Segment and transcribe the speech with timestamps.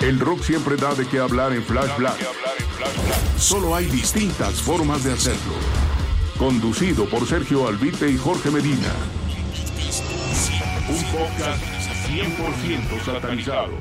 [0.00, 2.16] El rock siempre da de qué hablar en Flash Black.
[3.36, 5.54] Solo hay distintas formas de hacerlo.
[6.38, 8.92] Conducido por Sergio Albite y Jorge Medina.
[10.88, 11.62] Un podcast
[12.08, 13.72] 100% satanizado.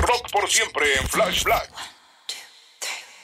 [0.00, 1.72] Rock por siempre en Flash Black.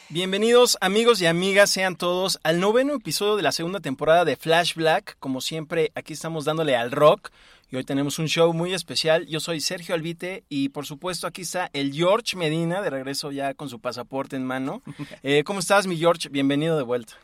[0.09, 4.75] Bienvenidos amigos y amigas, sean todos al noveno episodio de la segunda temporada de Flash
[4.75, 5.17] Black.
[5.21, 7.31] Como siempre, aquí estamos dándole al rock
[7.71, 9.27] y hoy tenemos un show muy especial.
[9.27, 13.55] Yo soy Sergio Albite y por supuesto aquí está el George Medina, de regreso ya
[13.55, 14.83] con su pasaporte en mano.
[15.23, 16.29] Eh, ¿Cómo estás, mi George?
[16.29, 17.15] Bienvenido de vuelta.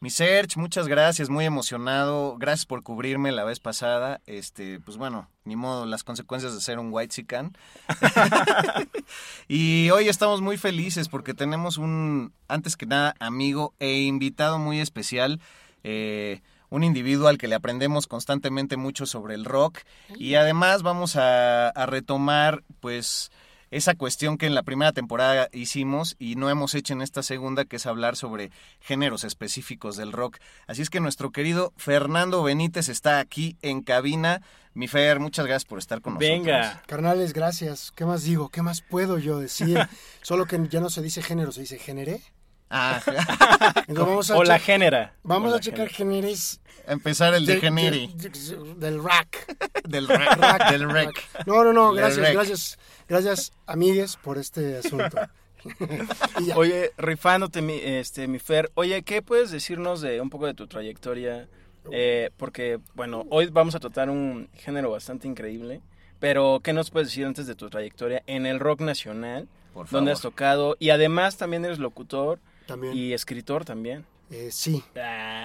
[0.00, 2.36] Mi Serge, muchas gracias, muy emocionado.
[2.38, 4.20] Gracias por cubrirme la vez pasada.
[4.26, 7.56] Este, pues bueno, ni modo, las consecuencias de ser un white sican.
[9.48, 14.80] y hoy estamos muy felices porque tenemos un, antes que nada, amigo e invitado muy
[14.80, 15.40] especial.
[15.84, 19.80] Eh, un individuo al que le aprendemos constantemente mucho sobre el rock.
[20.16, 23.30] Y además vamos a, a retomar, pues
[23.70, 27.64] esa cuestión que en la primera temporada hicimos y no hemos hecho en esta segunda,
[27.64, 30.38] que es hablar sobre géneros específicos del rock.
[30.66, 34.42] Así es que nuestro querido Fernando Benítez está aquí en cabina.
[34.74, 36.38] Mi Fer, muchas gracias por estar con nosotros.
[36.38, 36.82] Venga.
[36.86, 37.92] Carnales, gracias.
[37.94, 38.48] ¿Qué más digo?
[38.48, 39.78] ¿Qué más puedo yo decir?
[40.22, 42.22] Solo que ya no se dice género, se dice génere.
[42.70, 43.00] Ah,
[43.88, 45.14] Entonces vamos a O la génera.
[45.22, 48.06] Vamos O a checar géneres empezar el de de- Generi.
[48.14, 49.46] de- de- del rack.
[49.88, 51.10] Del rec.
[51.46, 52.34] No, no, no, gracias, rec.
[52.34, 55.16] gracias, gracias, amigues, por este asunto.
[56.56, 60.66] Oye, rifándote, mi, este, mi Fer, oye, ¿qué puedes decirnos de un poco de tu
[60.66, 61.48] trayectoria?
[61.90, 65.80] Eh, porque, bueno, hoy vamos a tratar un género bastante increíble,
[66.20, 69.48] pero ¿qué nos puedes decir antes de tu trayectoria en el rock nacional?
[69.74, 69.90] Por favor.
[69.90, 70.76] ¿Dónde has tocado?
[70.78, 74.06] Y además también eres locutor También, y escritor también.
[74.30, 74.84] eh, sí.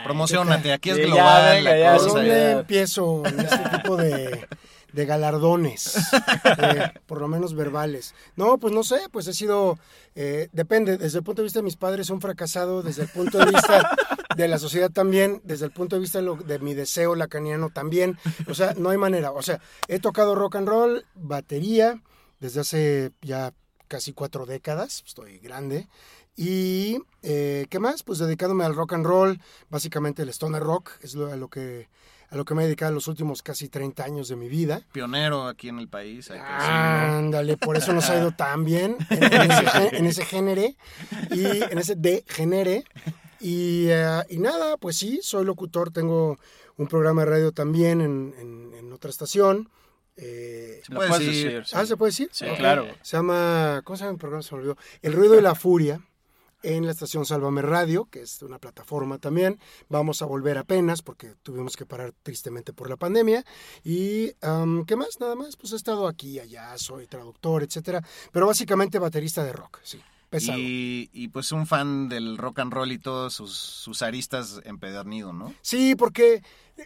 [0.03, 2.13] Promocionate, aquí es ya, global ya, ¿Por cosa.
[2.19, 2.51] dónde ya.
[2.59, 4.47] empiezo en este tipo de,
[4.91, 5.95] de galardones?
[6.45, 8.13] Eh, por lo menos verbales.
[8.35, 9.79] No, pues no sé, pues he sido,
[10.16, 13.38] eh, depende, desde el punto de vista de mis padres un fracasado, desde el punto
[13.39, 13.89] de vista
[14.35, 17.69] de la sociedad también, desde el punto de vista de, lo- de mi deseo lacaniano
[17.69, 18.17] también.
[18.47, 19.31] O sea, no hay manera.
[19.31, 22.01] O sea, he tocado rock and roll, batería,
[22.39, 23.53] desde hace ya
[23.88, 25.88] casi cuatro décadas, estoy grande.
[26.35, 28.03] Y, eh, ¿qué más?
[28.03, 29.39] Pues dedicándome al rock and roll,
[29.69, 31.89] básicamente el stoner rock, es lo- a lo que
[32.29, 34.81] a lo que me he dedicado los últimos casi 30 años de mi vida.
[34.91, 36.31] Pionero aquí en el país.
[36.31, 37.19] hay Ah.
[37.19, 40.63] Ándale, por eso nos ha ido tan bien en, en ese, en ese género
[41.29, 42.85] y en ese de génere.
[43.39, 46.39] Y, eh, y nada, pues sí, soy locutor, tengo
[46.77, 49.69] un programa de radio también en, en- otra estación.
[50.15, 51.45] Eh, Se ¿Lo puede puedes decir.
[51.51, 51.65] decir?
[51.65, 51.75] sí.
[51.77, 52.29] Ah, ¿se puede decir?
[52.31, 52.88] Sí, claro.
[53.03, 54.41] Se llama, ¿cómo se llama el programa?
[54.44, 54.77] Se me olvidó.
[55.01, 56.00] El ruido y la furia
[56.63, 59.59] en la estación Sálvame Radio, que es una plataforma también.
[59.90, 63.44] Vamos a volver apenas porque tuvimos que parar tristemente por la pandemia.
[63.84, 65.19] Y, am, ¿qué más?
[65.19, 65.56] Nada más.
[65.57, 68.03] Pues he estado aquí, allá, soy traductor, etcétera.
[68.31, 70.01] Pero básicamente baterista de rock, sí.
[70.29, 70.57] Pesado.
[70.57, 75.31] Y, y pues un fan del rock and roll y todos sus, sus aristas empedernido,
[75.31, 75.53] ¿no?
[75.62, 76.41] Sí, porque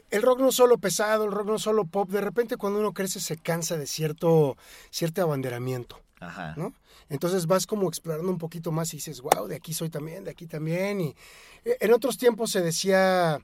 [0.10, 2.10] el rock no es solo pesado, el rock no es solo pop.
[2.10, 4.58] De repente cuando uno crece se cansa de cierto,
[4.90, 6.02] cierto abanderamiento.
[6.20, 6.54] Ajá.
[6.58, 6.74] ¿no?
[7.10, 10.32] Entonces vas como explorando un poquito más y dices, wow, de aquí soy también, de
[10.32, 11.02] aquí también.
[11.02, 11.16] Y
[11.64, 13.40] eh, en otros tiempos se decía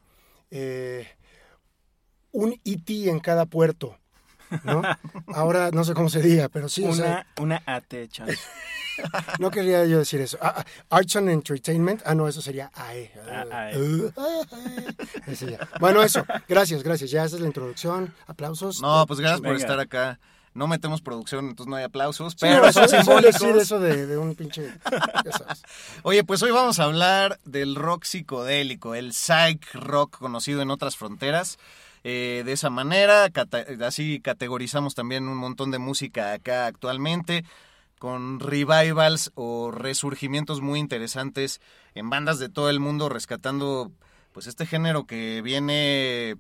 [0.50, 1.08] eh,
[2.32, 3.98] un IT en cada puerto,
[4.64, 4.82] ¿no?
[5.34, 7.94] Ahora no sé cómo se diga, pero sí, o sea, Una, una AT,
[9.40, 10.38] no quería yo decir eso.
[10.42, 13.12] Ah, ah, Arts and Entertainment, ah, no, eso sería AE.
[13.30, 13.72] Ah.
[13.76, 14.12] Uh,
[15.50, 15.68] ya.
[15.80, 17.12] Bueno, eso, gracias, gracias.
[17.12, 18.14] Ya esa es la introducción.
[18.28, 18.82] Aplausos.
[18.82, 20.20] No, pues gracias por estar acá.
[20.54, 23.42] No metemos producción, entonces no hay aplausos, Sí, pero no, son eso- eso simbólicos.
[23.42, 24.72] decir eso de, de un pinche.
[25.26, 25.64] Ya sabes.
[26.04, 30.96] Oye, pues hoy vamos a hablar del rock psicodélico, el psych rock conocido en otras
[30.96, 31.58] fronteras.
[32.04, 37.46] Eh, de esa manera, cata- así categorizamos también un montón de música acá actualmente,
[37.98, 41.62] con revivals o resurgimientos muy interesantes
[41.96, 43.92] en bandas de todo el mundo, rescatando
[44.34, 46.36] pues este género que viene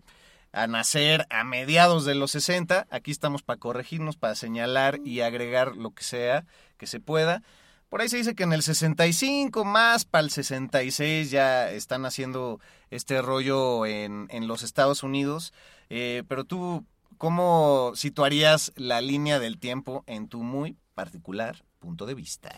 [0.54, 2.88] a nacer a mediados de los 60.
[2.90, 6.46] Aquí estamos para corregirnos, para señalar y agregar lo que sea
[6.78, 7.42] que se pueda.
[7.90, 12.60] Por ahí se dice que en el 65 más para el 66 ya están haciendo
[12.90, 15.54] este rollo en, en los Estados Unidos.
[15.90, 16.86] Eh, pero tú,
[17.18, 22.52] ¿cómo situarías la línea del tiempo en tu muy particular punto de vista?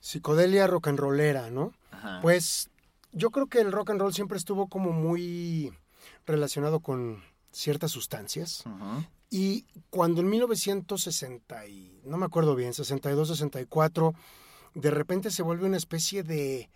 [0.00, 1.72] Psicodelia rock and rollera, ¿no?
[1.90, 2.20] Ajá.
[2.22, 2.70] Pues
[3.12, 5.72] yo creo que el rock and roll siempre estuvo como muy
[6.26, 7.24] relacionado con
[7.56, 8.64] ciertas sustancias.
[9.30, 14.14] Y cuando en 1960, y no me acuerdo bien, 62, 64,
[14.74, 16.70] de repente se vuelve una especie de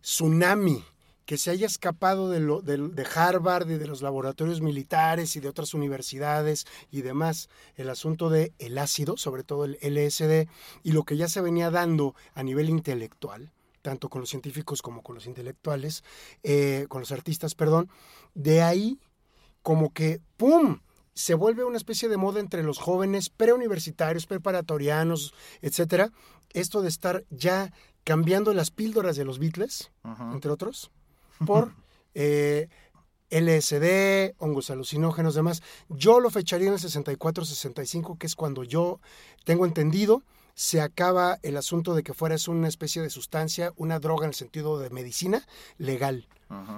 [0.00, 0.82] tsunami
[1.26, 5.40] que se haya escapado de, lo- de- de Harvard y de los laboratorios militares y
[5.40, 10.48] de otras universidades y demás, el asunto de el ácido, sobre todo el LSD,
[10.82, 15.02] y lo que ya se venía dando a nivel intelectual, tanto con los científicos como
[15.02, 16.02] con los intelectuales,
[16.42, 17.88] eh, con los artistas, perdón,
[18.34, 18.98] de ahí
[19.62, 20.80] como que, ¡pum!,
[21.14, 26.10] se vuelve una especie de moda entre los jóvenes preuniversitarios, preparatorianos, etcétera,
[26.52, 27.72] esto de estar ya
[28.04, 29.90] cambiando las píldoras de los Beatles,
[30.32, 30.90] entre otros,
[31.46, 31.74] por
[32.14, 32.68] eh,
[33.30, 35.62] LSD, hongos alucinógenos, demás.
[35.88, 39.00] Yo lo fecharía en el 64-65, que es cuando yo
[39.44, 40.22] tengo entendido,
[40.54, 44.30] se acaba el asunto de que fuera es una especie de sustancia, una droga en
[44.30, 45.46] el sentido de medicina
[45.78, 46.26] legal.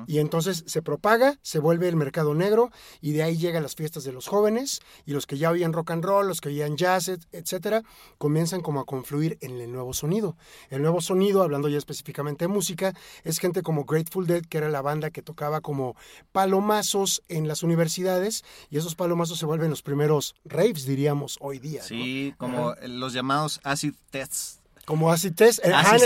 [0.06, 2.70] Y entonces se propaga, se vuelve el mercado negro
[3.00, 5.92] y de ahí llegan las fiestas de los jóvenes y los que ya oían rock
[5.92, 7.82] and roll, los que oían jazz, et- etcétera,
[8.18, 10.36] comienzan como a confluir en el nuevo sonido.
[10.70, 14.68] El nuevo sonido, hablando ya específicamente de música, es gente como Grateful Dead, que era
[14.68, 15.96] la banda que tocaba como
[16.32, 21.80] palomazos en las universidades y esos palomazos se vuelven los primeros raves, diríamos, hoy día.
[21.80, 21.86] ¿no?
[21.86, 24.60] Sí, como los llamados acid tests.
[24.84, 25.60] Como acid test.
[25.64, 25.96] eh, ah.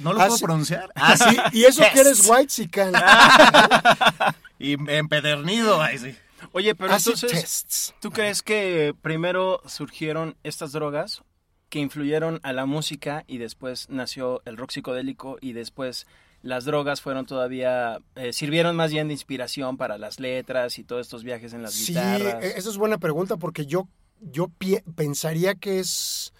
[0.00, 0.90] ¿No lo puedo pronunciar?
[0.94, 2.28] Así, y eso que eres Tests.
[2.30, 2.92] white chican.
[4.58, 6.16] Y empedernido, ay, sí.
[6.52, 7.94] Oye, pero Acid entonces, tests.
[8.00, 11.22] ¿tú crees que primero surgieron estas drogas
[11.68, 16.06] que influyeron a la música y después nació el rock psicodélico y después
[16.40, 21.02] las drogas fueron todavía, eh, sirvieron más bien de inspiración para las letras y todos
[21.06, 22.42] estos viajes en las Sí, guitarras?
[22.44, 23.88] e- esa es buena pregunta porque yo,
[24.20, 24.50] yo
[24.94, 26.32] pensaría que es,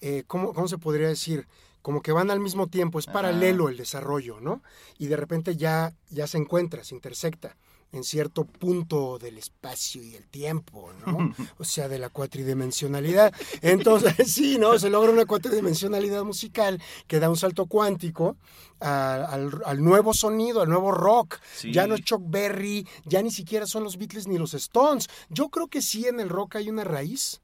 [0.00, 1.46] eh, ¿cómo, cómo se podría decir?
[1.82, 4.62] Como que van al mismo tiempo, es paralelo el desarrollo, ¿no?
[4.98, 7.56] Y de repente ya, ya se encuentra, se intersecta
[7.92, 11.32] en cierto punto del espacio y el tiempo, ¿no?
[11.58, 13.32] O sea, de la cuatridimensionalidad.
[13.62, 14.78] Entonces, sí, ¿no?
[14.78, 18.36] Se logra una cuatridimensionalidad musical que da un salto cuántico
[18.80, 21.38] a- al, al nuevo sonido, al nuevo rock.
[21.54, 21.72] Sí.
[21.72, 25.08] Ya no es Chuck Berry, ya ni siquiera son los Beatles ni los Stones.
[25.28, 27.42] Yo creo que sí en el rock hay una raíz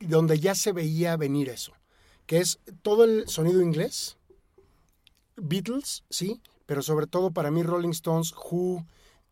[0.00, 1.72] donde ya se veía venir eso,
[2.26, 4.16] que es todo el sonido inglés,
[5.36, 8.84] Beatles, sí, pero sobre todo para mí Rolling Stones, Who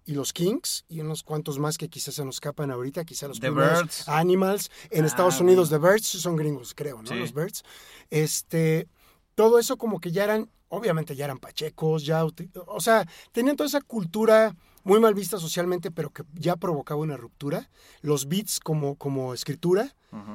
[0.05, 3.41] y los Kings y unos cuantos más que quizás se nos escapan ahorita, quizás los
[3.41, 4.09] The primeros Byrds.
[4.09, 7.09] Animals, en Ah, Estados Unidos The Birds son gringos, creo, ¿no?
[7.09, 7.15] Sí.
[7.17, 7.65] Los Birds.
[8.11, 8.87] Este,
[9.35, 13.67] todo eso como que ya eran, obviamente ya eran pachecos, ya, o sea, tenían toda
[13.67, 14.55] esa cultura
[14.87, 17.69] muy mal vista socialmente, pero que ya provocaba una ruptura.
[18.03, 19.95] Los beats como, como escritura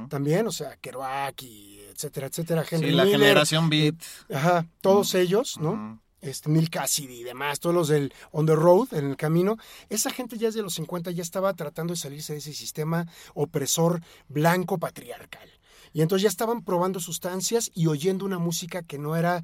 [0.10, 2.64] también, o sea, Kerouac y etcétera, etcétera.
[2.70, 3.96] Henry Sí, la Miller, generación beat.
[4.32, 5.72] Ajá, todos ellos, ¿no?
[5.72, 6.00] Ujú.
[6.22, 9.58] Este, Neil Cassidy y demás, todos los del On the Road, en el camino.
[9.90, 14.04] Esa gente ya desde los 50 ya estaba tratando de salirse de ese sistema opresor
[14.28, 15.50] blanco patriarcal.
[15.94, 19.44] Y entonces ya estaban probando sustancias y oyendo una música que no era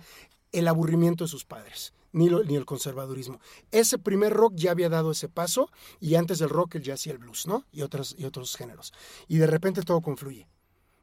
[0.52, 3.40] el aburrimiento de sus padres, ni, el conservadurismo.
[3.72, 5.70] Ese primer rock ya había dado ese paso
[6.00, 7.66] y antes del rock el jazz y el blues, ¿no?
[7.72, 8.94] Y, otros y otros géneros.
[9.28, 10.48] Y de repente todo confluye.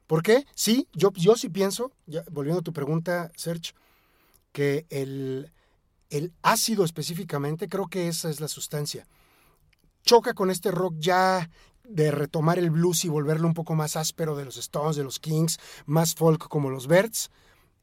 [0.07, 0.45] ¿Por qué?
[0.53, 1.91] Sí, yo, yo sí pienso,
[2.31, 3.73] volviendo a tu pregunta, Serge,
[4.51, 5.51] que el,
[6.09, 9.07] el ácido específicamente, creo que esa es la sustancia.
[10.03, 11.49] Choca con este rock ya
[11.83, 15.19] de retomar el blues y volverlo un poco más áspero de los Stones, de los
[15.19, 17.31] Kings, más folk como los Birds,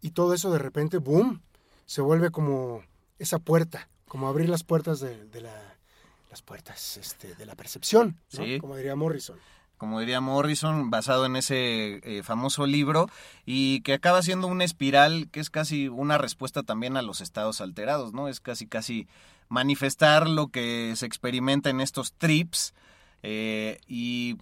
[0.00, 1.42] y todo eso de repente, boom,
[1.86, 2.82] se vuelve como
[3.22, 5.76] esa puerta, como abrir las puertas de, de la,
[6.30, 8.44] las puertas este, de la percepción, ¿no?
[8.44, 8.58] Sí.
[8.58, 9.38] como diría Morrison.
[9.78, 13.08] como diría Morrison, basado en ese eh, famoso libro,
[13.44, 17.60] y que acaba siendo una espiral que es casi una respuesta también a los estados
[17.60, 18.28] alterados, ¿no?
[18.28, 19.08] Es casi, casi
[19.48, 22.74] manifestar lo que se experimenta en estos trips
[23.22, 24.36] eh, y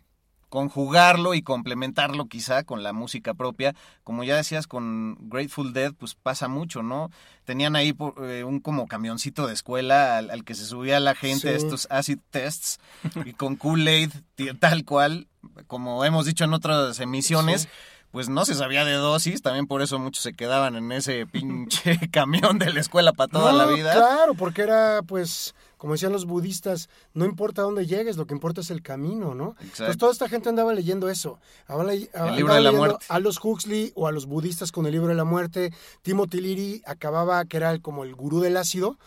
[0.50, 3.75] conjugarlo y complementarlo quizá con la música propia.
[4.04, 7.11] Como ya decías, con Grateful Dead, pues pasa mucho, ¿no?
[7.45, 11.14] Tenían ahí por- eh, un como camioncito de escuela al, al que se subía la
[11.14, 12.78] gente a estos acid tests
[13.25, 14.11] y con Kool-Aid
[14.59, 15.28] tal cual,
[15.66, 17.62] como hemos dicho en otras emisiones.
[17.62, 17.69] Sí.
[18.11, 21.97] Pues no se sabía de dosis, también por eso muchos se quedaban en ese pinche
[22.11, 23.92] camión de la escuela para toda la vida.
[23.92, 28.60] Claro, porque era, pues, como decían los budistas, no importa dónde llegues, lo que importa
[28.60, 29.56] es el camino, ¿no?
[29.62, 31.38] Entonces toda esta gente andaba leyendo eso.
[31.68, 33.06] Le- andaba libro de la muerte.
[33.08, 35.72] A los Huxley o a los budistas con el libro de la muerte.
[36.02, 38.99] Timothy Leary acababa, que era el- como el gurú del ácido,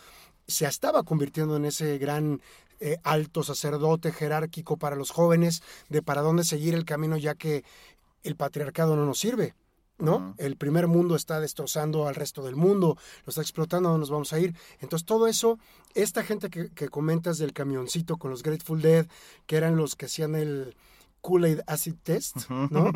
[0.48, 2.40] se estaba convirtiendo en ese gran
[2.80, 7.64] eh, alto sacerdote jerárquico para los jóvenes de para dónde seguir el camino ya que
[8.24, 9.54] el patriarcado no nos sirve.
[9.98, 10.34] ¿No?
[10.38, 14.10] El primer mundo está destrozando al resto del mundo, lo está explotando, ¿a dónde nos
[14.10, 14.56] vamos a ir?
[14.80, 15.58] Entonces todo eso,
[15.94, 19.06] esta gente que, que comentas del camioncito con los Grateful Dead,
[19.46, 20.76] que eran los que hacían el
[21.24, 22.92] Kool-Aid Acid Test, ¿no?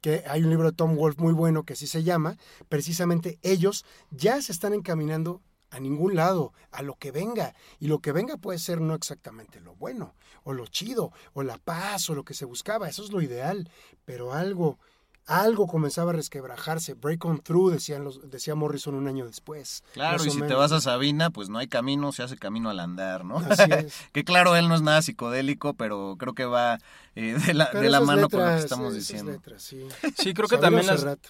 [0.00, 2.36] que hay un libro de Tom Wolfe muy bueno que así se llama,
[2.68, 7.54] precisamente ellos ya se están encaminando a ningún lado, a lo que venga.
[7.80, 11.58] Y lo que venga puede ser no exactamente lo bueno, o lo chido, o la
[11.58, 12.88] paz, o lo que se buscaba.
[12.88, 13.68] Eso es lo ideal.
[14.04, 14.78] Pero algo,
[15.26, 16.94] algo comenzaba a resquebrajarse.
[16.94, 19.82] Break on through, decían los, decía Morrison un año después.
[19.92, 22.80] Claro, y si te vas a Sabina, pues no hay camino, se hace camino al
[22.80, 23.38] andar, ¿no?
[23.38, 23.94] Así es.
[24.12, 26.78] que claro, él no es nada psicodélico, pero creo que va
[27.14, 29.32] eh, de la, de mano con lo que estamos esas diciendo.
[29.32, 29.86] letras, sí.
[30.16, 31.20] Sí, creo que también las, Serrat,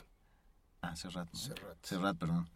[0.80, 1.38] Ah, Serrat, ¿no?
[1.38, 1.76] Serrat.
[1.82, 2.48] Serrat, perdón.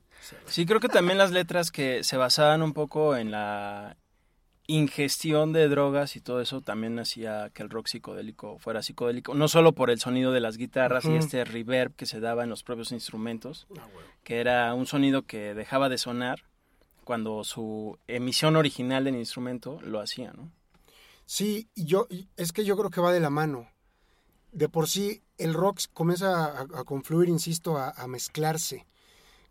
[0.46, 3.96] Sí, creo que también las letras que se basaban un poco en la
[4.68, 9.48] ingestión de drogas y todo eso también hacía que el rock psicodélico fuera psicodélico, no
[9.48, 12.62] solo por el sonido de las guitarras y este reverb que se daba en los
[12.62, 14.08] propios instrumentos, Ah, bueno.
[14.24, 16.42] que era un sonido que dejaba de sonar
[17.04, 20.50] cuando su emisión original del instrumento lo hacía, ¿no?
[21.24, 23.68] Sí, y yo, es que yo creo que va de la mano.
[24.52, 28.86] De por sí, el rock comienza a, a confluir, insisto, a, a mezclarse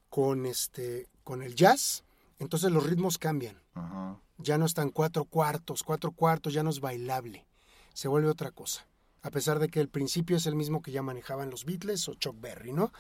[0.10, 2.04] con, este, con el jazz,
[2.40, 3.62] entonces los ritmos cambian.
[3.74, 4.20] Ajá.
[4.38, 7.46] Ya no están cuatro cuartos, cuatro cuartos ya no es bailable,
[7.94, 8.88] se vuelve otra cosa.
[9.22, 12.14] A pesar de que el principio es el mismo que ya manejaban los Beatles o
[12.14, 12.94] Chuck Berry, ¿no?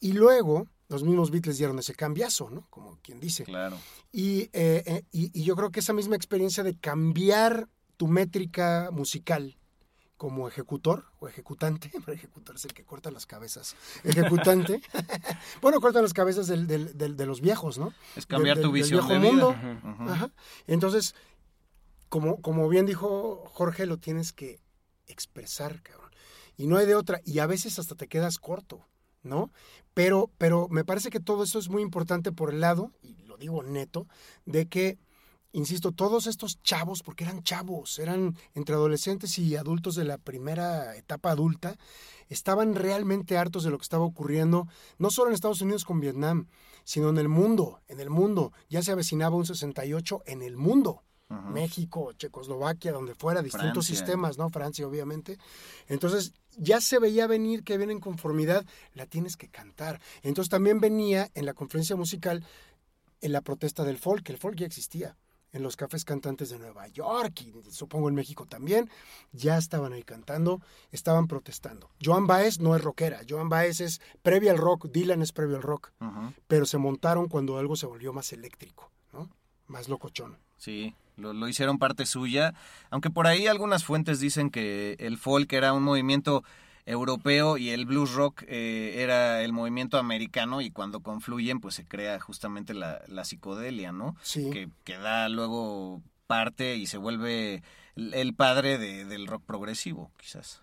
[0.00, 2.66] Y luego los mismos Beatles dieron ese cambiazo, ¿no?
[2.70, 3.44] Como quien dice.
[3.44, 3.78] Claro.
[4.10, 8.88] Y, eh, eh, y, y yo creo que esa misma experiencia de cambiar tu métrica
[8.90, 9.58] musical
[10.16, 14.80] como ejecutor o ejecutante, pero ejecutor es el que corta las cabezas, ejecutante,
[15.62, 17.92] bueno, corta las cabezas del- del- del- de los viejos, ¿no?
[18.16, 19.52] Es cambiar Del- tu del- del visión viejo de vida.
[19.52, 20.10] mundo.
[20.12, 20.30] Ajá.
[20.66, 21.14] Entonces,
[22.08, 24.60] como, como bien dijo Jorge, lo tienes que
[25.06, 26.10] expresar, cabrón.
[26.56, 27.20] Y no hay de otra.
[27.24, 28.86] Y a veces hasta te quedas corto,
[29.22, 29.50] ¿no?
[29.92, 33.36] Pero, pero me parece que todo eso es muy importante por el lado, y lo
[33.36, 34.06] digo neto,
[34.46, 34.98] de que,
[35.56, 40.94] insisto, todos estos chavos, porque eran chavos, eran entre adolescentes y adultos de la primera
[40.96, 41.76] etapa adulta,
[42.28, 46.46] estaban realmente hartos de lo que estaba ocurriendo, no solo en Estados Unidos con Vietnam,
[46.84, 48.52] sino en el mundo, en el mundo.
[48.68, 51.02] Ya se avecinaba un 68 en el mundo.
[51.28, 53.96] México, Checoslovaquia, donde fuera, distintos Francia.
[53.96, 54.48] sistemas, ¿no?
[54.50, 55.38] Francia, obviamente.
[55.88, 60.00] Entonces, ya se veía venir que viene en conformidad, la tienes que cantar.
[60.22, 62.44] Entonces, también venía en la conferencia musical
[63.20, 65.16] en la protesta del folk, el folk ya existía.
[65.56, 68.90] En los cafés cantantes de Nueva York y supongo en México también,
[69.32, 70.60] ya estaban ahí cantando,
[70.92, 71.88] estaban protestando.
[72.04, 75.62] Joan Baez no es rockera, Joan Baez es previo al rock, Dylan es previo al
[75.62, 75.92] rock,
[76.46, 79.30] pero se montaron cuando algo se volvió más eléctrico, ¿no?
[79.66, 80.36] Más locochón.
[80.58, 82.52] Sí, lo, lo hicieron parte suya,
[82.90, 86.44] aunque por ahí algunas fuentes dicen que el folk era un movimiento
[86.86, 91.86] europeo y el blues rock eh, era el movimiento americano y cuando confluyen pues se
[91.86, 94.16] crea justamente la, la psicodelia, ¿no?
[94.22, 94.50] Sí.
[94.50, 97.62] Que, que da luego parte y se vuelve
[97.96, 100.62] el el padre de- del rock progresivo, quizás.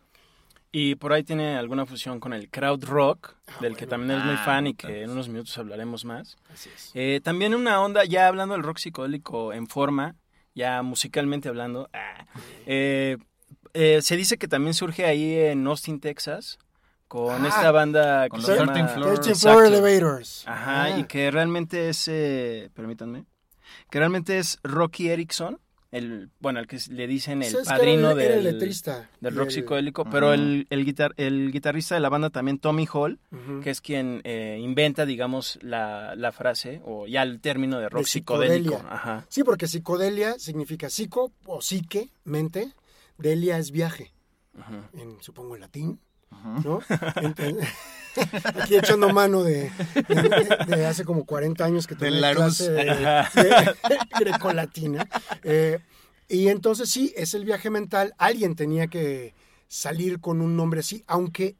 [0.72, 4.26] Y por ahí tiene alguna fusión con el crowd rock, Ah, del que también es
[4.26, 6.36] muy Ah, fan y que en unos minutos hablaremos más.
[6.52, 6.92] Así es.
[6.96, 10.16] Eh, también una onda, ya hablando del rock psicodélico en forma,
[10.56, 12.26] ya musicalmente hablando, ah,
[12.66, 13.18] eh,
[13.74, 16.58] eh, se dice que también surge ahí en Austin, Texas,
[17.08, 18.74] con Ah, esta banda con que los se llama...
[18.74, 19.14] 13 Floor.
[19.16, 19.60] 13 Exacto.
[19.60, 20.44] Floor Elevators.
[20.48, 21.00] Ajá, Ah.
[21.00, 23.26] y que realmente es, eh, permítanme,
[23.90, 25.60] que realmente es Rocky Erickson,
[25.92, 29.12] el, bueno, al que le dicen el padrino era el- del, letrista.
[29.22, 32.88] del rock el- psicodélico, pero el, el, guitar, el guitarrista de la banda también, Tommy
[32.92, 33.20] Hall,
[33.62, 38.06] que es quien eh, inventa, digamos, la, la frase o ya el término de rock
[38.06, 38.82] De psicodélico.
[38.90, 39.28] Ajá.
[39.30, 42.72] Sí, porque psicodelia significa psico o psique, mente.
[43.24, 44.14] Delia es viaje,
[44.60, 44.90] Ajá.
[44.94, 46.00] en, supongo en latín.
[46.64, 46.80] ¿no?
[48.62, 49.72] Aquí echando mano de,
[50.08, 52.66] de- de hace como 40 años que De tomé Larousse.
[52.84, 55.08] clase de, de grecolatina.
[55.44, 55.80] Eh,
[56.28, 58.14] y entonces sí, es el viaje mental.
[58.18, 59.34] Alguien tenía que
[59.68, 61.56] salir con un nombre así, aunque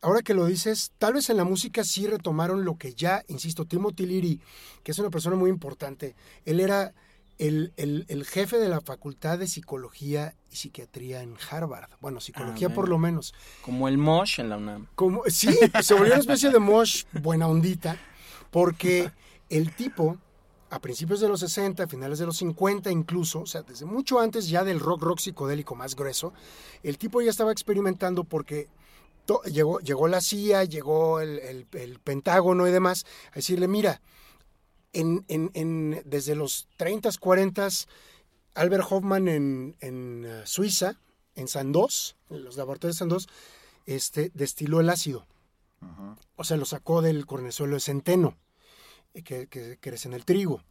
[0.00, 3.64] ahora que lo dices, tal vez en la música sí retomaron lo que ya, insisto,
[3.66, 4.40] Timothy Leary,
[4.82, 6.14] que es una persona muy importante,
[6.44, 6.94] él era
[7.38, 11.90] el, el- el jefe de la Facultad de Psicología y Psiquiatría en Harvard.
[12.00, 13.34] Bueno, psicología Ah, por lo menos.
[13.62, 14.86] Como el Mosh en la UNAM.
[14.94, 17.98] Como, sí, se volvió una especie de mosh buena ondita,
[18.50, 19.10] porque
[19.50, 20.16] el tipo,
[20.70, 24.18] a principios de los 60, a finales de los 50 incluso, o sea, desde mucho
[24.18, 26.32] antes ya del rock rock psicodélico más grueso,
[26.82, 28.68] el tipo ya estaba experimentando porque
[29.26, 34.00] to- llegó, llegó la CIA, llegó el, el- el Pentágono y demás, a decirle, mira,
[35.00, 37.68] en, en- en- desde los 30, 40,
[38.54, 40.98] Albert Hoffman en, en uh, Suiza,
[41.34, 43.26] en Sandoz, en los laboratorios de Sandoz,
[43.86, 45.26] este, destiló el ácido.
[46.36, 48.36] O sea, lo sacó del cornezuelo de centeno,
[49.14, 50.62] eh, que, que crece en el trigo.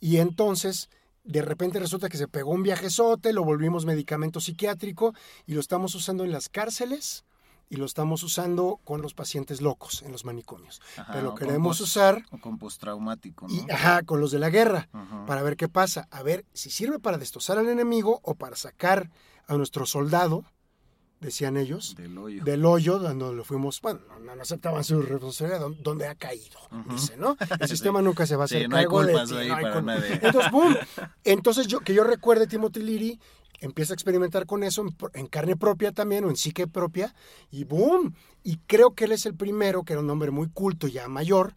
[0.00, 0.88] Y entonces,
[1.24, 5.14] de repente resulta que se pegó un viajezote, lo volvimos medicamento psiquiátrico
[5.46, 7.24] y lo estamos usando en las cárceles
[7.68, 10.80] y lo estamos usando con los pacientes locos en los manicomios.
[10.96, 13.54] Ajá, Pero lo queremos post- usar O con postraumático, ¿no?
[13.54, 14.88] y, ajá, con los de la guerra
[15.26, 16.06] para ver qué pasa.
[16.10, 19.10] A ver si sirve para destrozar al enemigo o para sacar
[19.48, 20.44] a nuestro soldado,
[21.20, 22.42] decían ellos, Del hoyo.
[22.44, 26.58] del hoyo donde lo fuimos, bueno, no, no aceptaban su responsabilidad, don- donde ha caído,
[26.90, 27.36] dice, ¿no?
[27.60, 29.48] El sistema nunca se va a Sí, hacer no hay cargo de culpas ti, ahí
[29.48, 30.18] no para nadie.
[30.20, 30.76] Entonces, boom.
[31.24, 33.20] Entonces, yo, que yo recuerde, Timothy Leary
[33.62, 37.14] empieza a experimentar con eso en, carne propia también o en psique propia
[37.50, 38.14] y boom.
[38.42, 41.54] Y creo que él es el primero, que era un hombre muy culto, ya mayor,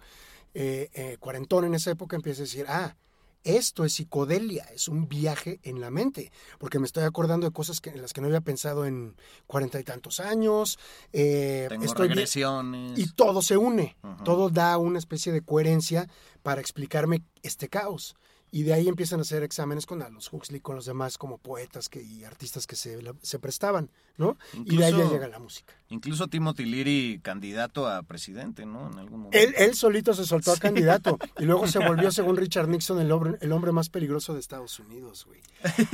[0.54, 2.96] eh, eh, cuarentón en esa época, empieza a decir, ah,
[3.44, 7.82] esto es psicodelia, es un viaje en la mente, porque me estoy acordando de cosas
[7.82, 9.16] que, en las que no había pensado en
[9.48, 10.80] cuarenta y tantos años.
[11.12, 12.98] eh, Tengo estoy regresiones.
[12.98, 16.08] y todo se une, todo da una especie de coherencia
[16.44, 18.16] para explicarme este caos.
[18.56, 21.90] Y de ahí empiezan a hacer exámenes con Aldous Huxley, con los demás como poetas
[21.90, 24.38] que, y artistas que se, se prestaban, ¿no?
[24.54, 25.74] y de ahí ya llega la música.
[25.89, 28.92] Incluso Timothy Leary, candidato a presidente, ¿no?
[28.92, 29.38] En algún momento.
[29.38, 33.12] Él, él solito se soltó a candidato y luego se volvió, según Richard Nixon, el
[33.12, 35.42] hombre, el hombre más peligroso de Estados Unidos, güey.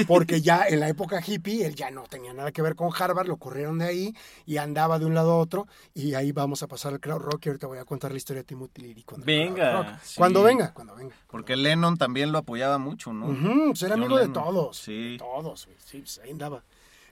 [0.08, 3.28] Porque ya en la época hippie, él ya no tenía nada que ver con Harvard,
[3.28, 5.68] lo corrieron de ahí y andaba de un lado a otro.
[5.94, 8.44] Y ahí vamos a pasar al crowd rock y ahorita voy a contar la historia
[8.44, 9.04] de Timothy Leary.
[9.04, 10.16] con el Venga, sí.
[10.18, 11.16] Cuando venga, cuando venga.
[11.30, 13.28] Porque Lennon también lo apoyaba mucho, ¿no?
[13.68, 14.78] Pues era John amigo de todos.
[14.78, 15.14] Sí.
[15.14, 15.78] de todos, güey.
[15.84, 16.64] Sí, pues ahí andaba.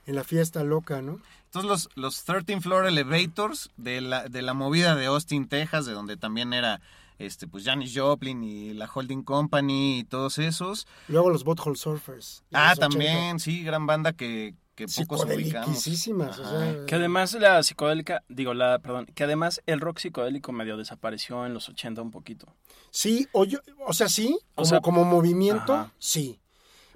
[0.06, 1.20] En la fiesta loca, ¿no?
[1.46, 5.92] Entonces los, los 13 Floor Elevators de la, de la movida de Austin, Texas, de
[5.92, 6.80] donde también era
[7.18, 10.86] este pues Janis Joplin y la Holding Company y todos esos.
[11.08, 12.42] Luego los Butthole Surfers.
[12.52, 12.88] Ah, los 80.
[12.88, 15.86] también, sí, gran banda que, que pocos ubicamos.
[15.86, 20.76] O sea, Que además la psicodélica, digo, la, perdón, que además el rock psicodélico medio
[20.78, 22.46] desapareció en los 80 un poquito.
[22.90, 25.92] Sí, o, yo- o sea, sí, O como, sea, como movimiento, ajá.
[25.98, 26.40] sí.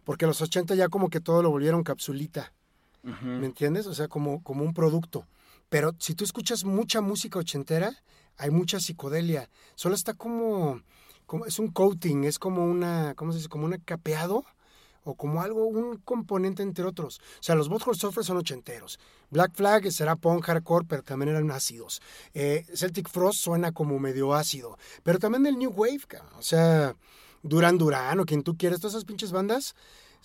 [0.05, 2.53] Porque los 80 ya como que todo lo volvieron capsulita,
[3.05, 3.87] ¿me entiendes?
[3.87, 5.27] O sea, como, como un producto.
[5.69, 7.93] Pero si tú escuchas mucha música ochentera,
[8.37, 9.49] hay mucha psicodelia.
[9.75, 10.83] Solo está como,
[11.27, 13.49] como es un coating, es como una, ¿cómo se dice?
[13.49, 14.45] Como un capeado
[15.05, 17.19] o como algo, un componente entre otros.
[17.19, 18.99] O sea, los Butthole Surfers son ochenteros.
[19.31, 22.01] Black Flag será punk hardcore, pero también eran ácidos.
[22.33, 24.79] Eh, Celtic Frost suena como medio ácido.
[25.03, 26.01] Pero también el New Wave.
[26.39, 26.97] O sea,
[27.43, 29.75] Duran Duran o quien tú quieras, todas esas pinches bandas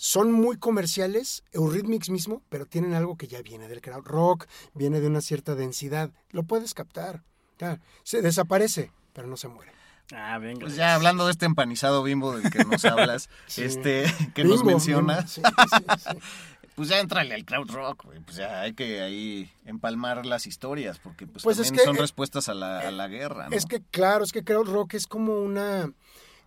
[0.01, 5.01] son muy comerciales, Eurythmics mismo, pero tienen algo que ya viene del crowd rock, viene
[5.01, 6.09] de una cierta densidad.
[6.31, 7.21] Lo puedes captar.
[7.59, 9.73] Ya, se desaparece, pero no se muere.
[10.15, 10.61] Ah, venga.
[10.61, 13.63] Pues ya hablando de este empanizado bimbo del que nos hablas, Sí.
[13.63, 16.17] este, que nos mencionas, bimbo, sí, sí, sí.
[16.75, 18.21] pues ya entrale al crowd rock, güey.
[18.21, 21.97] Pues ya hay que ahí empalmar las historias, porque pues, Pues es también que, son
[21.97, 23.55] eh, respuestas a la, a la guerra, ¿no?
[23.57, 25.91] Es que claro, es que crowd rock es como una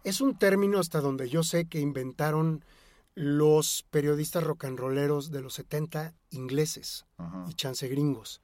[0.04, 2.64] es un término hasta donde yo sé que inventaron
[3.14, 7.44] los periodistas rock and rolleros de los 70 ingleses Ajá.
[7.48, 8.40] y chance gringos.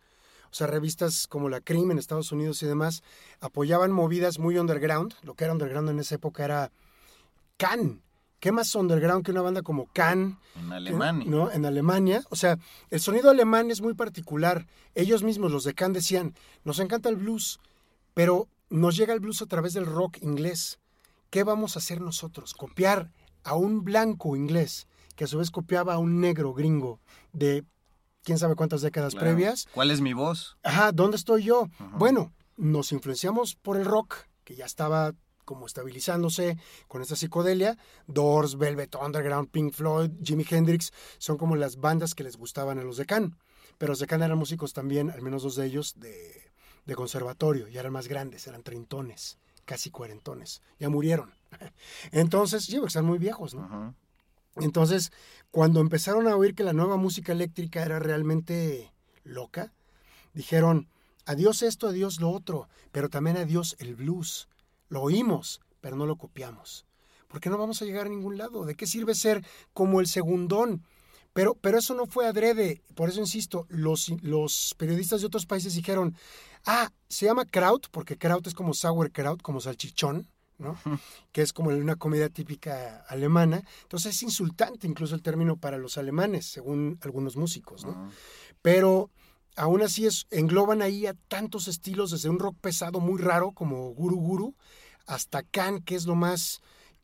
[0.51, 3.03] O sea, revistas como la Cream en Estados Unidos y demás
[3.41, 5.15] apoyaban movidas muy underground.
[5.23, 6.73] Lo que era underground en esa época era
[7.57, 8.03] Can.
[8.41, 10.39] ¿Qué más underground que una banda como Can?
[10.55, 11.29] En Alemania.
[11.29, 11.51] ¿no?
[11.51, 12.23] En Alemania.
[12.31, 12.59] O sea,
[12.91, 14.67] el sonido alemán es muy particular.
[14.95, 17.59] Ellos mismos, los de Can, decían, nos encanta el blues,
[18.15, 20.79] pero nos llega el blues a través del rock inglés.
[21.31, 22.55] ¿Qué vamos a hacer nosotros?
[22.55, 23.11] Copiar
[23.45, 27.01] a un blanco inglés, que a su vez copiaba a un negro gringo
[27.33, 27.65] de
[28.23, 29.27] quién sabe cuántas décadas Claro.
[29.27, 29.67] previas.
[29.73, 30.57] ¿Cuál es mi voz?
[30.63, 31.69] Ajá, ¿dónde estoy yo?
[31.93, 37.79] Bueno, nos influenciamos por el rock, que ya estaba como estabilizándose con esta psicodelia.
[38.07, 42.83] Doors, Velvet Underground, Pink Floyd, Jimi Hendrix, son como las bandas que les gustaban a
[42.85, 43.39] los de Can.
[43.79, 46.53] Pero los de Can eran músicos también, al menos dos de ellos, de,
[46.85, 51.33] de conservatorio, ya eran más grandes, eran treintones, casi cuarentones, ya murieron.
[52.13, 53.65] Entonces, sí, porque están muy viejos, ¿no?
[53.65, 53.95] Ajá.
[54.61, 55.13] Entonces,
[55.51, 58.93] cuando empezaron a oír que la nueva música eléctrica era realmente
[59.25, 59.73] loca,
[60.35, 60.89] dijeron,
[61.27, 64.49] adiós esto, adiós lo otro, pero también adiós el blues.
[64.89, 66.87] Lo oímos, pero no lo copiamos.
[67.29, 68.65] Porque no vamos a llegar a ningún lado.
[68.65, 70.83] ¿De qué sirve ser como el segundón?
[71.35, 72.83] Pero, pero eso no fue adrede.
[72.95, 76.17] Por eso insisto, los, los periodistas de otros países dijeron,
[76.65, 80.27] ah, se llama kraut, porque kraut es como sauerkraut, como salchichón,
[80.59, 80.77] ¿no?
[81.33, 83.63] que es como una comida típica alemana.
[83.83, 88.11] Entonces es insultante incluso el término para los alemanes, según algunos músicos, ¿no?
[88.63, 89.11] Pero
[89.57, 93.91] aún así es, engloban ahí a tantos estilos, desde un rock pesado muy raro como
[93.91, 94.55] Guru Guru,
[95.07, 96.61] hasta Can, que es lo más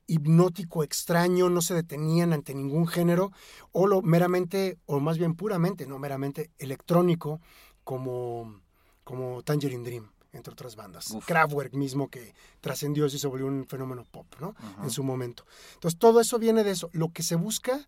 [0.07, 3.33] hipnótico extraño, no se detenían ante ningún género,
[3.73, 7.41] o lo meramente, o más bien puramente, no meramente electrónico,
[7.83, 8.61] como,
[9.03, 11.11] como Tangerine Dream, entre otras bandas.
[11.11, 11.25] Uf.
[11.27, 14.55] Kraftwerk mismo que trascendió y se volvió un fenómeno pop, ¿no?
[14.83, 15.45] En su momento.
[15.75, 16.91] Entonces, todo eso viene de eso.
[16.93, 17.87] Lo que se busca,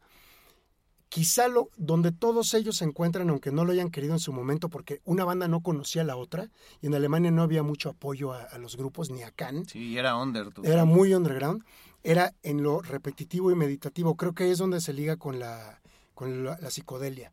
[1.08, 4.68] quizá lo, donde todos ellos se encuentran, aunque no lo hayan querido en su momento,
[4.68, 8.32] porque una banda no conocía a la otra, y en Alemania no había mucho apoyo
[8.32, 10.50] a, a los grupos, ni a Cannes Sí, era under.
[10.52, 10.62] tú.
[10.64, 11.64] era muy underground,
[12.02, 14.16] era en lo repetitivo y meditativo.
[14.16, 15.80] Creo que es donde se liga con la,
[16.14, 17.32] con la, la psicodelia.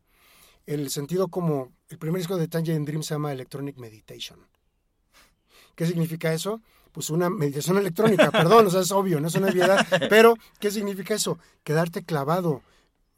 [0.66, 4.40] El sentido como, el primer disco de Tangerine Dream se llama Electronic Meditation.
[5.74, 6.60] ¿Qué significa eso?
[6.92, 10.70] Pues una meditación electrónica, perdón, o sea, es obvio, no es una obviedad, pero ¿qué
[10.70, 11.38] significa eso?
[11.64, 12.62] Quedarte clavado,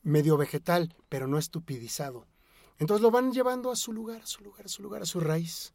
[0.03, 2.27] medio vegetal, pero no estupidizado.
[2.79, 5.21] Entonces lo van llevando a su lugar, a su lugar, a su lugar, a su
[5.21, 5.73] raíz.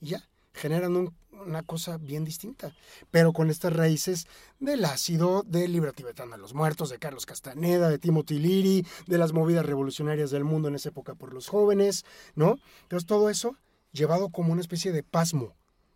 [0.00, 2.74] Y ya, generan un- una cosa bien distinta.
[3.10, 4.26] Pero con estas raíces
[4.58, 9.18] del ácido, del libro tibetano de los muertos, de Carlos Castaneda, de Timothy Leary, de
[9.18, 12.58] las movidas revolucionarias del mundo en esa época por los jóvenes, ¿no?
[12.82, 13.56] Entonces todo eso
[13.92, 15.54] llevado como una especie de pasmo,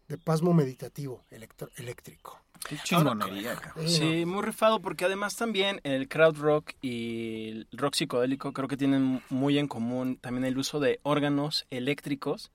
[0.08, 2.40] de pasmo meditativo electro- eléctrico.
[2.68, 3.88] Qué chingonería, cabrón.
[3.88, 8.76] Sí, muy rifado porque además también el crowd rock y el rock psicodélico creo que
[8.78, 12.50] tienen muy en común también el uso de órganos eléctricos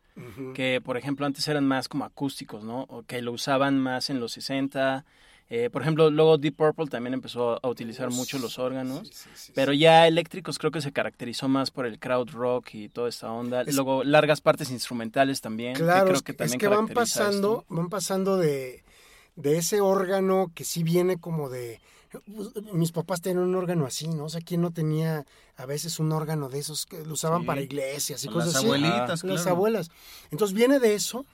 [0.54, 2.82] que por ejemplo antes eran más como acústicos, ¿no?
[2.90, 5.06] O que lo usaban más en los 60.
[5.52, 9.08] Eh, por ejemplo, luego Deep Purple también empezó a utilizar mucho los órganos.
[9.08, 12.76] Sí, sí, sí, Pero ya eléctricos creo que se caracterizó más por el crowd rock
[12.76, 13.64] y toda esta onda.
[13.64, 15.74] Es- Luego largas partes instrumentales también.
[15.74, 17.74] que Claro, creo es que, que, es también que van pasando, esto.
[17.76, 18.84] van pasando de,
[19.38, 21.82] de ese órgano que sí viene como de...
[22.74, 24.26] Mis papás tenían un órgano así, ¿no?
[24.26, 25.26] O sea, ¿quién no tenía
[25.58, 27.48] a veces un órgano de esos que lo usaban Sí.
[27.48, 28.66] para iglesias y Las cosas así?
[28.66, 29.50] abuelitas, Las claro.
[29.56, 29.92] abuelas.
[30.32, 31.26] Entonces viene de eso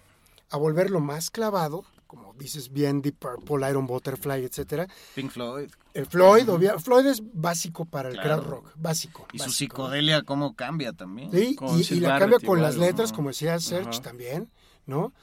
[0.49, 4.87] a volverlo más clavado, como dices bien, Deep Purple, Iron Butterfly, etcétera.
[5.15, 5.69] Pink Floyd.
[5.93, 8.41] El Floyd, obvia- Floyd es básico para el Claro.
[8.43, 9.27] crowd rock, básico.
[9.33, 11.31] Y su psicodelia, cómo cambia también.
[11.31, 13.15] Sí, Con y, la cambia con igual, las letras, ¿no?
[13.15, 14.49] como decía Serge también,
[14.85, 15.05] ¿no?
[15.05, 15.13] O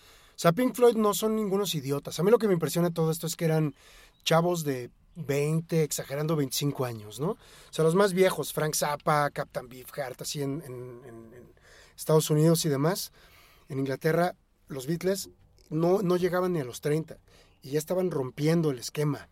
[0.43, 2.19] sea, Pink Floyd no son ningunos idiotas.
[2.19, 3.75] A mí lo que me impresiona de todo esto es que eran
[4.25, 7.33] chavos de 20, exagerando 25 años, ¿no?
[7.33, 7.39] O
[7.71, 11.53] sea, los más viejos, Frank Zappa, Captain Beefheart, así en, en- en- en
[11.97, 13.13] Estados Unidos y demás.
[13.69, 14.35] En Inglaterra,
[14.69, 15.29] los Beatles
[15.73, 17.17] no, no llegaban ni a los 30
[17.63, 19.29] y ya estaban rompiendo el esquema.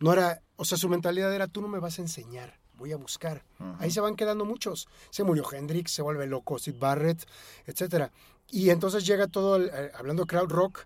[0.00, 2.96] No era, o sea, su mentalidad era, tú no me vas a enseñar, voy a
[2.96, 3.44] buscar.
[3.78, 4.88] Ahí se van quedando muchos.
[5.10, 7.24] Se murió Hendrix, se vuelve loco Sid Barrett,
[7.66, 8.10] etcétera.
[8.50, 10.80] Y entonces llega todo, el- eh, hablando de crowd rock,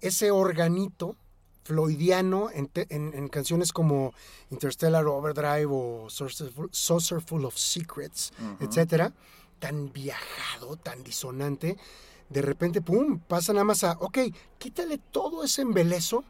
[0.00, 1.16] ese organito
[1.64, 4.12] floydiano en, te- en- en canciones como
[4.50, 9.12] Interstellar Overdrive o Saucerful, Saucerful of Secrets, etcétera,
[9.58, 11.76] tan viajado, tan disonante,
[12.30, 14.18] de repente, pum, pasa nada más a, ok,
[14.58, 16.24] quítale todo ese embelezo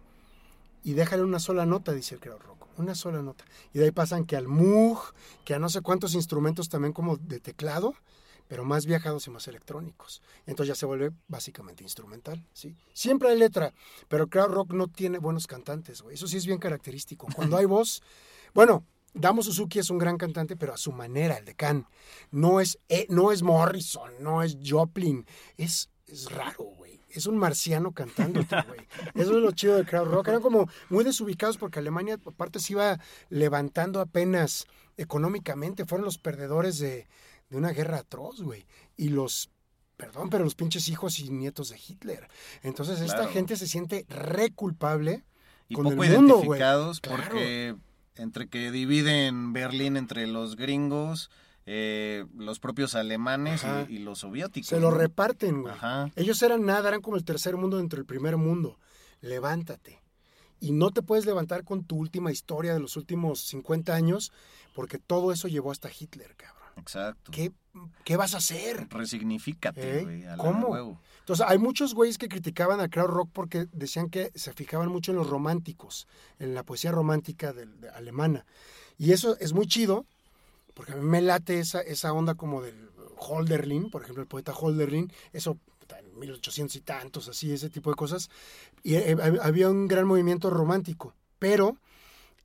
[0.83, 3.45] y déjale una sola nota, dice el crowd rock, una sola nota.
[3.75, 7.19] Y de ahí pasan que al Moog, que a no sé cuántos instrumentos también como
[7.19, 7.95] de teclado,
[8.49, 10.23] pero más viajados y más electrónicos.
[10.47, 12.75] Entonces ya se vuelve básicamente instrumental, ¿sí?
[12.95, 13.73] Siempre hay letra,
[14.09, 16.15] pero el crowd rock no tiene buenos cantantes, güey.
[16.15, 17.29] Eso sí es bien característico.
[17.37, 18.03] Cuando hay voz,
[18.55, 21.87] bueno, Damo Suzuki es un gran cantante, pero a su manera, el de Can.
[22.31, 27.01] No es, eh, no es Morrison, no es Joplin, es, es raro, güey.
[27.09, 28.81] Es un marciano cantando, güey.
[29.15, 30.29] Eso es lo chido del crowd rock.
[30.29, 35.87] Eran como muy desubicados porque Alemania, aparte, se iba levantando apenas económicamente.
[35.87, 37.09] Fueron los perdedores de,
[37.49, 38.65] de una guerra atroz, güey.
[38.97, 39.51] Y los,
[39.97, 42.29] perdón, pero los pinches hijos y nietos de Hitler.
[42.63, 43.33] Entonces, esta Claro.
[43.33, 45.25] gente se siente re culpable
[45.69, 46.61] Y con poco el mundo, güey.
[46.61, 47.23] identificados Claro.
[47.25, 47.75] porque
[48.21, 51.31] entre que dividen Berlín entre los gringos,
[51.67, 54.69] eh, los propios alemanes y, y los soviéticos.
[54.69, 54.97] Se lo ¿no?
[54.97, 55.75] reparten, güey.
[55.75, 56.11] Ajá.
[56.17, 58.79] Ellos eran nada, eran como el tercer mundo dentro del primer mundo.
[59.21, 60.03] Levántate.
[60.61, 64.33] Y no te puedes levantar con tu última historia de los últimos 50 años,
[64.75, 66.60] porque todo eso llevó hasta Hitler, cabrón.
[66.77, 67.31] Exacto.
[67.33, 67.53] ¿Qué,
[68.05, 68.89] qué vas a hacer?
[68.91, 70.03] Resignificate, ¿Eh?
[70.05, 70.23] güey.
[70.23, 70.99] la ¿Cómo?
[71.21, 75.13] Entonces, hay muchos güeyes que criticaban a crowd rock porque decían que se fijaban mucho
[75.13, 78.47] en los románticos, en la poesía romántica del- de- alemana.
[78.99, 80.07] Y eso es muy chido,
[80.75, 84.53] porque a mí me late esa, esa onda como del Holderlin, por ejemplo, el poeta
[84.53, 88.31] Holderlin, eso puta, en 1800 y tantos, así, ese tipo de cosas.
[88.83, 91.77] Y eh, hab- había un gran movimiento romántico, pero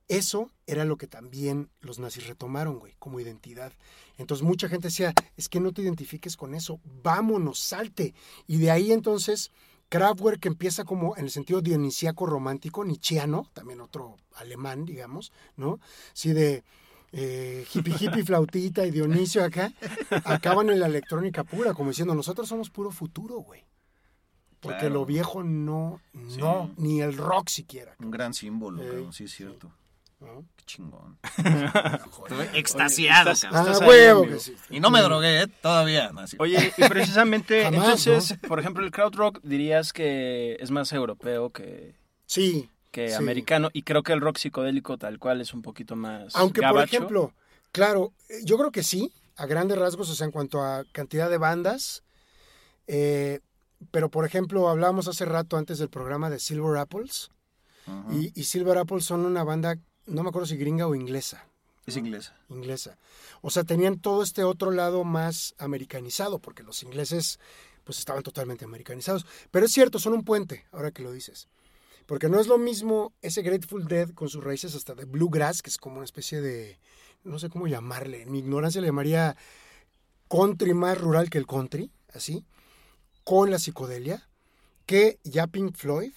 [0.08, 3.72] eso era lo que también los nazis retomaron, güey, como identidad.
[4.18, 8.14] Entonces mucha gente decía, es que no te identifiques con eso, vámonos, salte.
[8.46, 9.50] Y de ahí entonces
[9.88, 15.80] Kraftwerk empieza como en el sentido dionisíaco romántico, nietzscheano, también otro alemán, digamos, ¿no?
[16.12, 16.64] Sí, de
[17.12, 19.72] eh, hippie hippie flautita y Dionisio acá,
[20.24, 23.64] acaban en la electrónica pura, como diciendo, nosotros somos puro futuro, güey.
[24.60, 24.94] Porque Claro.
[24.94, 26.72] lo viejo no, no, Sí.
[26.82, 27.94] ni el rock siquiera.
[28.00, 29.70] Un gran símbolo, Eh, cabrón, sí es cierto.
[30.18, 31.18] Qué chingón.
[32.54, 33.74] Extasiado, estás- cabrón.
[33.74, 34.34] Ah, ahí, huevo amigo.
[34.36, 34.56] que sí.
[34.70, 35.46] Y no me drogué, ¿eh?
[35.46, 36.10] Todavía.
[36.12, 36.36] no, así.
[36.40, 41.50] Oye, y precisamente, Jamás, entonces, por ejemplo, el crowd rock dirías que es más europeo
[41.50, 41.94] que,
[42.26, 42.70] Sí.
[42.92, 43.14] que Sí.
[43.14, 46.82] americano y creo que el rock psicodélico tal cual es un poquito más Aunque, por
[46.82, 47.32] ejemplo,
[47.72, 51.28] claro, eh, yo creo que sí, a grandes rasgos, o sea, en cuanto a cantidad
[51.30, 52.02] de bandas.
[52.86, 53.40] eh,
[53.90, 57.28] pero, por ejemplo, hablábamos hace rato antes del programa de Silver Apples.
[58.10, 59.76] Y Silver Apples son una banda,
[60.06, 61.46] no me acuerdo si gringa o inglesa.
[61.86, 62.36] Es inglesa.
[62.48, 62.98] inglesa.
[63.42, 67.38] O sea, tenían todo este otro lado más americanizado, porque los ingleses
[67.84, 69.24] pues estaban totalmente americanizados.
[69.52, 71.48] Pero es cierto, son un puente, ahora que lo dices.
[72.06, 75.70] Porque no es lo mismo ese Grateful Dead con sus raíces hasta de bluegrass, que
[75.70, 76.80] es como una especie de,
[77.22, 79.36] no sé cómo llamarle, en mi ignorancia le llamaría
[80.28, 82.44] country más rural que el country, así,
[83.22, 84.28] con la psicodelia,
[84.86, 86.12] que ya Pink Floyd,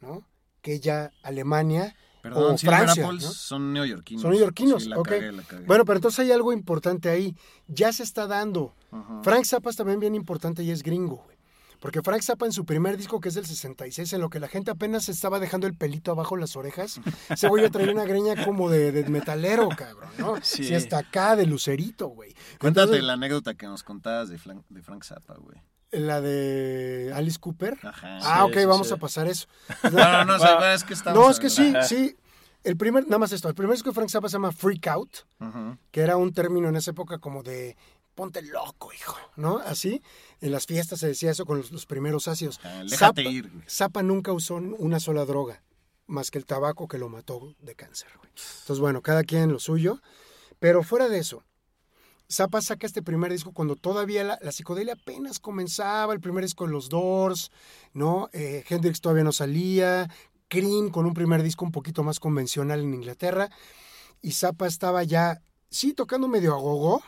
[0.00, 0.26] ¿no?
[0.60, 1.94] Que ya Alemania,
[2.34, 3.30] Perdón, o Francia, Apples ¿no?
[3.32, 4.22] son neoyorquinos.
[4.22, 5.66] Son neoyorquinos, Sí, la cagué, la cagué.
[5.66, 7.36] Bueno, pero entonces hay algo importante ahí.
[7.66, 8.74] Ya se está dando.
[9.22, 11.38] Frank Zappa es también bien importante y es gringo, güey.
[11.80, 14.48] Porque Frank Zappa en su primer disco, que es del 66, en lo que la
[14.48, 18.44] gente apenas se estaba dejando el pelito abajo las orejas, ese güey traía una greña
[18.44, 20.36] como de, de metalero, cabrón, ¿no?
[20.42, 20.64] Sí.
[20.64, 20.74] Sí.
[20.74, 22.34] hasta acá, de lucerito, güey.
[22.58, 25.58] Cuéntate Entonces, la anécdota que nos contabas de Frank Zappa, güey.
[25.90, 27.78] La de Alice Cooper.
[27.82, 28.18] Ajá.
[28.22, 28.94] Ah, Sí, ok, sí, vamos sí.
[28.94, 29.46] a pasar eso.
[29.92, 32.16] No, no, no, es que estamos No, es que sí, sí.
[32.64, 35.16] El primer, nada más esto, el primer disco de Frank Zappa se llama Freak Out.
[35.90, 37.76] Que era un término en esa época como de
[38.14, 39.58] ponte loco, hijo, ¿no?
[39.58, 40.02] Así,
[40.40, 42.58] en las fiestas se decía eso con los, los primeros ácidos.
[42.64, 43.50] Ah, déjate Zappa- ir.
[43.68, 45.62] Zappa nunca usó una sola droga,
[46.08, 48.28] más que el tabaco que lo mató de cáncer, güey.
[48.30, 50.00] Entonces, bueno, cada quien lo suyo.
[50.58, 51.44] Pero fuera de eso,
[52.30, 56.66] Zappa saca este primer disco cuando todavía la, la psicodelia apenas comenzaba, el primer disco
[56.66, 57.50] de los Doors,
[57.94, 58.28] ¿no?
[58.32, 60.10] Eh, Hendrix todavía no salía,
[60.48, 63.50] Cream con un primer disco un poquito más convencional en Inglaterra,
[64.20, 67.02] y Zappa estaba ya, sí, tocando medio agogó,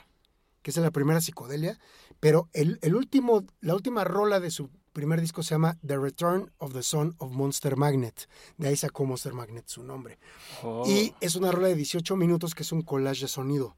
[0.62, 1.78] que es la primera psicodelia,
[2.18, 6.52] pero el, el último, la última rola de su primer disco se llama The Return
[6.58, 8.28] of the Son of Monster Magnet.
[8.56, 10.18] De ahí sacó Monster Magnet su nombre.
[10.62, 10.84] Oh.
[10.86, 13.76] Y es una rola de 18 minutos que es un collage de sonido.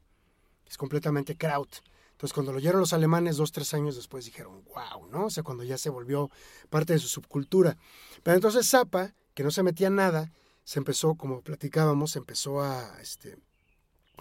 [0.72, 1.68] Es completamente kraut.
[2.12, 5.26] Entonces, cuando lo oyeron los alemanes, dos, tres años después dijeron, wow, ¿no?
[5.26, 6.30] O sea, cuando ya se volvió
[6.70, 7.76] parte de su subcultura.
[8.22, 10.32] Pero entonces Zappa, que no se metía en nada,
[10.64, 13.36] se empezó, como platicábamos, se empezó a, este,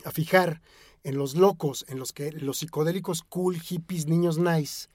[0.04, 0.62] a fijar
[1.06, 4.90] en los locos, en los que los psicodélicos cool, hippies, niños nice,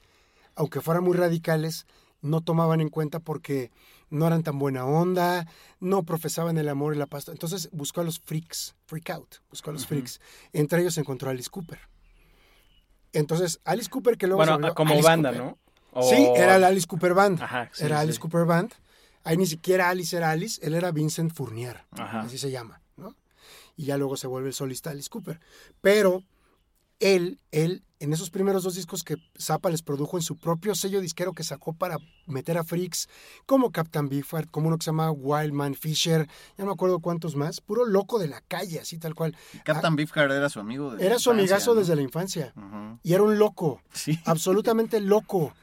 [0.56, 1.86] aunque fueran muy radicales,
[2.26, 3.70] no tomaban en cuenta porque
[4.10, 5.46] no eran tan buena onda,
[5.80, 7.28] no profesaban el amor y la paz.
[7.28, 10.20] Entonces buscó a los freaks, freak out, buscó a los freaks.
[10.52, 11.78] Entre ellos encontró a Alice Cooper.
[13.12, 15.46] Entonces, Alice Cooper que luego se bueno, volvió como Alice banda, Cooper.
[15.46, 15.58] ¿no?
[15.92, 17.42] O- Sí, era la Alice Cooper Band.
[17.42, 18.02] Ajá, sí, era sí.
[18.02, 18.72] Alice Cooper Band.
[19.24, 21.84] Ahí ni siquiera Alice era Alice, él era Vincent Fournier.
[21.92, 22.20] Ajá.
[22.20, 23.16] Así se llama, ¿no?
[23.76, 25.40] Y ya luego se vuelve el solista Alice Cooper.
[25.80, 26.22] Pero
[27.00, 31.00] él, él, en esos primeros dos discos que Zappa les produjo en su propio sello
[31.00, 33.08] disquero que sacó para meter a freaks,
[33.46, 37.36] como Captain Beefheart, como uno que se llama Wildman Fisher, ya no me acuerdo cuántos
[37.36, 39.34] más, puro loco de la calle, así tal cual.
[39.64, 40.94] Captain Beefheart era su amigo.
[40.94, 41.80] de Ah, Era su infancia, amigazo ¿no?
[41.80, 42.52] desde la infancia.
[43.02, 44.18] Y era un loco, Sí.
[44.26, 45.54] absolutamente loco.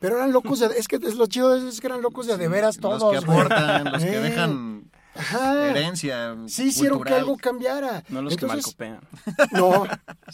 [0.00, 2.48] Pero eran locos de, es que es lo chido es que eran locos de, de
[2.48, 3.00] veras todos.
[3.00, 3.38] Los que güey.
[3.38, 4.73] aportan, los que dejan
[5.14, 5.70] Ajá.
[5.70, 6.36] herencia.
[6.48, 8.02] Sí hicieron que algo cambiara.
[8.08, 9.08] No los Entonces, que malcopean.
[9.52, 9.86] No,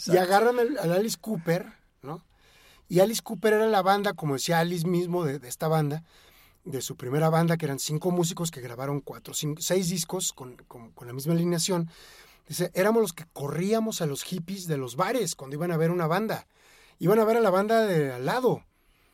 [0.07, 1.65] y agarran al, al Alice Cooper,
[2.01, 2.23] ¿no?
[2.89, 6.03] Y Alice Cooper era la banda, como decía Alice mismo de, de esta banda,
[6.65, 10.55] de su primera banda, que eran cinco músicos que grabaron cuatro, cinco, seis discos con,
[10.67, 11.89] con- con la misma alineación.
[12.47, 15.89] Dice, éramos los que corríamos a los hippies de los bares cuando iban a ver
[15.91, 16.47] una banda.
[16.99, 18.63] Iban a ver a la banda de al lado.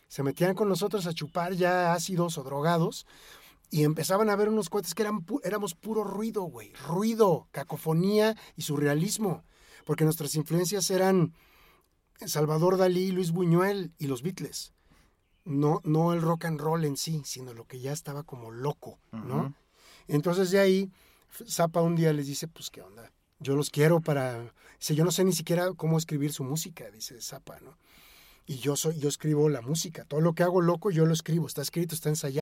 [0.08, 3.06] Se metían con nosotros a chupar ya ácidos o drogados
[3.70, 6.74] y empezaban a ver unos cohetes que eran pu- éramos puro ruido, güey.
[6.88, 9.44] Ruido, cacofonía y surrealismo.
[9.86, 11.34] Porque nuestras influencias eran
[12.26, 14.74] Salvador Dalí, Luis Buñuel y los Beatles.
[15.46, 19.00] No, no el rock and roll en sí, sino lo que ya estaba como loco,
[19.12, 19.54] ¿no?
[20.10, 20.92] Entonces de ahí,
[21.48, 24.54] Zappa un día les dice, pues qué onda, yo los quiero para...
[24.80, 27.78] Dice, yo no sé ni siquiera cómo escribir su música, dice Zappa, ¿no?
[28.46, 31.48] Y yo soy, yo escribo la música, todo lo que hago loco yo lo escribo,
[31.48, 32.42] está escrito, está ensayado.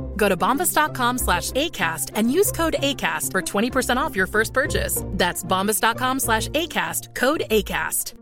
[0.21, 5.03] Go to bombas.com slash ACAST and use code ACAST for 20% off your first purchase.
[5.07, 8.13] That's bombas.com slash ACAST, code ACAST.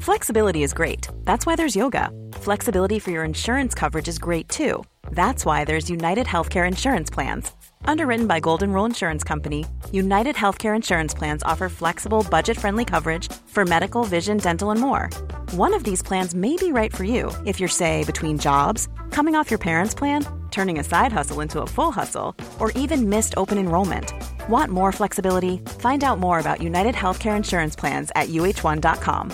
[0.00, 1.06] Flexibility is great.
[1.22, 2.10] That's why there's yoga.
[2.32, 4.82] Flexibility for your insurance coverage is great too.
[5.12, 7.52] That's why there's United Healthcare Insurance Plans.
[7.84, 13.32] Underwritten by Golden Rule Insurance Company, United Healthcare Insurance Plans offer flexible, budget friendly coverage
[13.46, 15.08] for medical, vision, dental, and more.
[15.52, 19.34] One of these plans may be right for you if you're, say, between jobs, coming
[19.34, 23.34] off your parents' plan, turning a side hustle into a full hustle, or even missed
[23.36, 24.12] open enrollment.
[24.48, 25.58] Want more flexibility?
[25.78, 29.32] Find out more about United Healthcare Insurance Plans at uh1.com.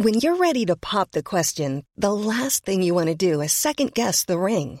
[0.00, 3.52] When you're ready to pop the question, the last thing you want to do is
[3.52, 4.80] second guess the ring.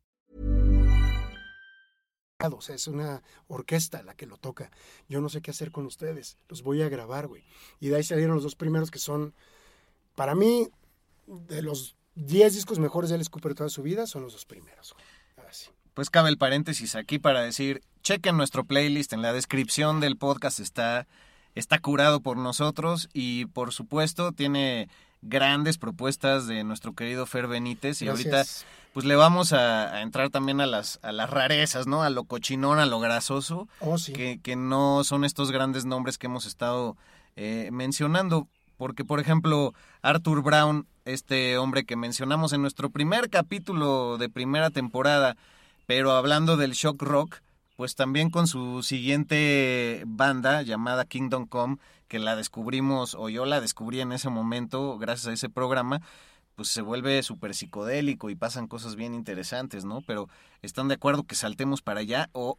[2.49, 4.71] O sea, es una orquesta la que lo toca.
[5.09, 6.37] Yo no sé qué hacer con ustedes.
[6.49, 7.43] Los voy a grabar, güey.
[7.79, 9.33] Y de ahí salieron los dos primeros que son,
[10.15, 10.69] para mí,
[11.27, 14.95] de los 10 discos mejores de Alice Cooper toda su vida, son los dos primeros.
[15.47, 15.69] Así.
[15.93, 20.59] Pues cabe el paréntesis aquí para decir, chequen nuestro playlist, en la descripción del podcast
[20.59, 21.07] está,
[21.55, 24.89] está curado por nosotros y por supuesto tiene
[25.21, 28.45] grandes propuestas de nuestro querido Fer Benítez y ahorita.
[28.93, 32.03] Pues le vamos a, a entrar también a las, a las rarezas, ¿no?
[32.03, 34.13] A lo cochinón, a lo grasoso, Oh, sí.
[34.13, 36.97] que, que no son estos grandes nombres que hemos estado
[37.35, 38.47] eh, mencionando.
[38.77, 44.71] Porque, por ejemplo, Arthur Brown, este hombre que mencionamos en nuestro primer capítulo de primera
[44.71, 45.37] temporada,
[45.85, 47.37] pero hablando del shock rock,
[47.77, 51.77] pues también con su siguiente banda llamada Kingdom Come,
[52.07, 56.01] que la descubrimos, o yo la descubrí en ese momento, gracias a ese programa,
[56.55, 60.01] pues se vuelve súper psicodélico y pasan cosas bien interesantes, ¿no?
[60.05, 60.29] Pero
[60.61, 62.57] ¿están de acuerdo que saltemos para allá o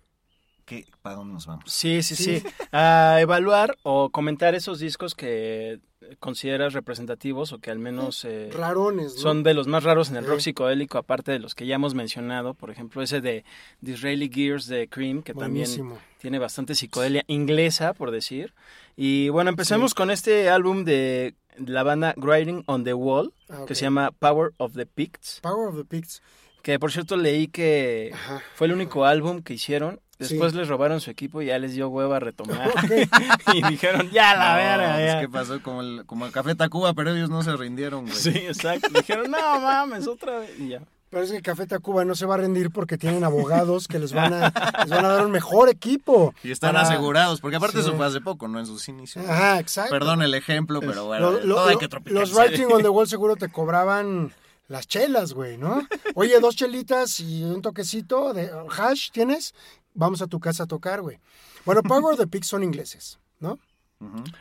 [0.64, 1.64] que para dónde nos vamos?
[1.66, 2.42] Sí, sí, sí.
[2.72, 5.80] A evaluar o comentar esos discos que
[6.18, 9.20] consideras representativos o que al menos eh, Rarones, ¿no?
[9.20, 11.94] son de los más raros en el rock psicodélico, aparte de los que ya hemos
[11.94, 12.54] mencionado.
[12.54, 13.44] Por ejemplo, ese de
[13.80, 15.90] Disraeli Gears de Cream, que Buenísimo.
[15.90, 18.54] también tiene bastante psicodelia inglesa, por decir.
[18.96, 23.68] Y bueno, empecemos con este álbum de la banda Writing on the Wall, Ah, ok.
[23.68, 25.40] que se llama Power of the Picts.
[25.42, 26.22] Power of the Pigs.
[26.62, 28.40] Que por cierto leí que Ajá.
[28.54, 30.00] fue el único álbum que hicieron.
[30.18, 30.58] Después Sí.
[30.58, 32.70] les robaron su equipo y ya les dio hueva a retomar.
[33.54, 35.20] Y dijeron, ya la No, verga, es ya".
[35.20, 38.14] que pasó como el, como el Café Tacuba, pero ellos no se rindieron, güey.
[38.16, 38.88] Sí, exacto.
[38.94, 40.50] Dijeron, no mames, otra vez.
[40.60, 40.82] Y ya.
[41.12, 44.14] Pero es que Café Tacuba no se va a rendir porque tienen abogados que les
[44.14, 44.46] van a,
[44.80, 46.32] les van a dar un mejor equipo.
[46.42, 47.86] Y están para- asegurados, porque aparte Sí.
[47.86, 48.58] eso fue hace poco, ¿no?
[48.58, 49.28] En sus inicios.
[49.28, 49.90] Ajá, exacto.
[49.90, 52.32] Perdón el ejemplo, pero bueno, Lo- lo- todo hay que los.
[52.34, 54.32] Writing on the Wall seguro te cobraban
[54.68, 55.86] las chelas, güey, ¿no?
[56.14, 59.54] Oye, dos chelitas y un toquecito de hash, ¿tienes?
[59.92, 61.18] Vamos a tu casa a tocar, güey.
[61.66, 63.58] Bueno, Power of the Pigs son ingleses, ¿no?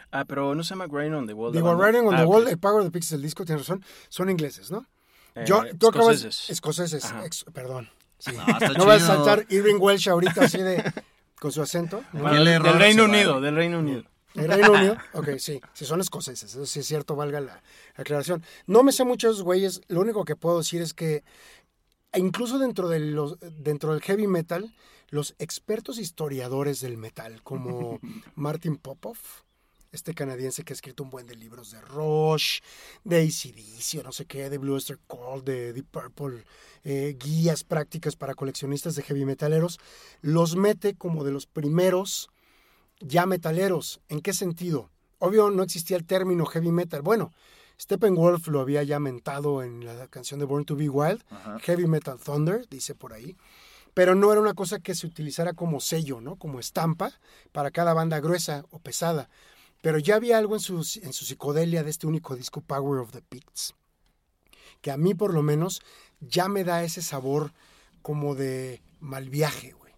[0.10, 1.52] Ah, pero no se llama Grind on the Wall.
[1.52, 1.76] Digo?
[1.76, 2.30] Writing on Ah, the ok.
[2.32, 4.86] Wall, el Power of the Pigs el disco, tienes razón, son ingleses, ¿no?
[5.36, 6.50] Eh, Yo, tú acabas- escoceses.
[6.50, 7.26] Escoceses, Ajá.
[7.26, 7.90] ex- perdón.
[8.20, 8.32] Sí.
[8.36, 8.46] No,
[8.78, 10.84] No vas a saltar Irving Welsh ahorita así de,
[11.40, 12.04] con su acento.
[12.14, 12.22] ¿no?
[12.22, 13.46] Bueno, del error Reino se Unido, vale.
[13.48, 14.04] del Reino Unido.
[14.36, 17.62] El Reino Unido, ok, sí, sí son escoceses, eso sí es cierto, valga la
[17.96, 18.44] aclaración.
[18.66, 21.24] No me sé mucho de esos güeyes, lo único que puedo decir es que
[22.16, 24.74] incluso dentro, de los, dentro del heavy metal,
[25.10, 28.00] los expertos historiadores del metal, como
[28.36, 29.42] Martin Popoff,
[29.92, 32.60] este canadiense que ha escrito un buen de libros de Rush,
[33.04, 36.46] de ACDC, no sé qué, de Blue Oyster Cult, de Deep Purple,
[36.84, 39.80] eh, guías prácticas para coleccionistas de heavy metaleros,
[40.22, 42.30] los mete como de los primeros
[43.02, 44.00] ya metaleros.
[44.08, 44.90] ¿En qué sentido?
[45.20, 47.02] Obvio no existía el término heavy metal.
[47.02, 47.34] Bueno,
[47.80, 51.24] Steppenwolf lo había ya mentado en la canción de Born to Be Wild,
[51.62, 53.36] Heavy Metal Thunder, dice por ahí.
[53.94, 56.38] Pero no era una cosa que se utilizara como sello, ¿no?
[56.38, 57.12] Como estampa
[57.52, 59.30] para cada banda gruesa o pesada.
[59.82, 63.12] Pero ya había algo en su, en su psicodelia de este único disco Power of
[63.12, 63.74] the Pits,
[64.82, 65.82] que a mí por lo menos
[66.20, 67.52] ya me da ese sabor
[68.02, 69.94] como de mal viaje, güey.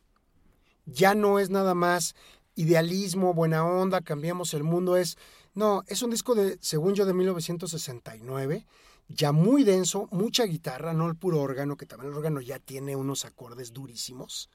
[0.86, 2.16] Ya no es nada más
[2.56, 5.18] idealismo, buena onda, cambiamos el mundo, es...
[5.56, 8.66] No, es un disco de, según yo, de 1969,
[9.08, 12.96] ya muy denso, mucha guitarra, no el puro órgano, que también el órgano ya tiene
[12.96, 14.50] unos acordes durísimos,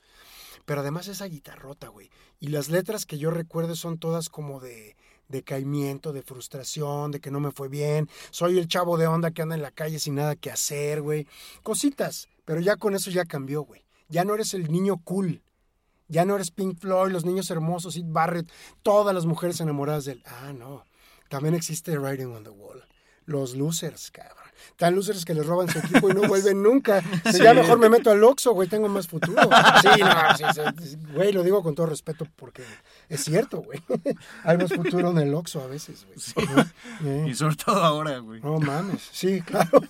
[0.65, 2.11] pero además esa guitarrota, güey.
[2.41, 4.97] Y las letras que yo recuerdo son todas como de
[5.29, 9.43] decaimiento, de frustración, de que no me fue bien, soy el chavo de onda que
[9.43, 11.27] anda en la calle sin nada que hacer, güey.
[11.63, 13.85] Cositas, pero ya con eso ya cambió, güey.
[14.09, 15.43] Ya no eres el niño cool.
[16.09, 18.51] Ya no eres Pink Floyd, los niños hermosos, Sid Barrett,
[18.83, 20.23] todas las mujeres enamoradas de él.
[20.25, 20.85] Ah, no.
[21.29, 22.83] También existe Writing on the Wall.
[23.29, 24.37] Los losers, cabrón.
[24.77, 27.03] Tan losers que les roban su equipo y no vuelven nunca.
[27.31, 29.43] Si Ya mejor me meto al Oxxo, güey, tengo más futuro.
[29.83, 32.63] Sí, no, sí, sí, güey, lo digo con todo respeto porque
[33.09, 33.83] es cierto, güey.
[34.45, 36.49] Hay más futuro en el Oxxo a veces, güey.
[37.01, 37.29] ¿No?
[37.29, 38.41] Y sobre todo ahora, güey.
[38.41, 39.83] No mames, sí, claro.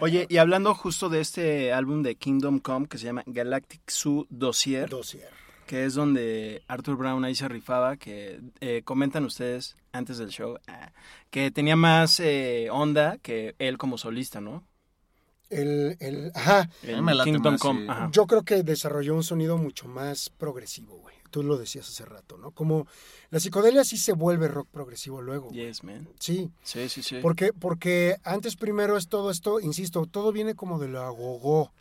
[0.00, 4.26] Oye, y hablando justo de este álbum de Kingdom Come que se llama Galactic Zoo
[4.30, 5.30] Dossier, Dossier.
[5.66, 10.58] Que es donde Arthur Brown ahí se rifaba, que eh, comentan ustedes antes del show,
[10.66, 10.92] ah,
[11.30, 14.64] que tenía más eh, onda que él como solista, ¿no?
[15.50, 17.86] El, el, ajá, late Kingdom Come, sí.
[17.90, 18.08] ajá.
[18.10, 21.14] yo creo que desarrolló un sonido mucho más progresivo, güey.
[21.30, 22.50] Tú lo decías hace rato, ¿no?
[22.50, 22.86] Como
[23.30, 25.48] la psicodelia sí se vuelve rock progresivo luego.
[25.48, 25.66] güey.
[25.66, 26.08] Yes, man.
[26.18, 27.18] Sí, Sí, sí, sí.
[27.22, 31.72] porque, porque antes primero es todo esto, insisto, todo viene como de lo agogó.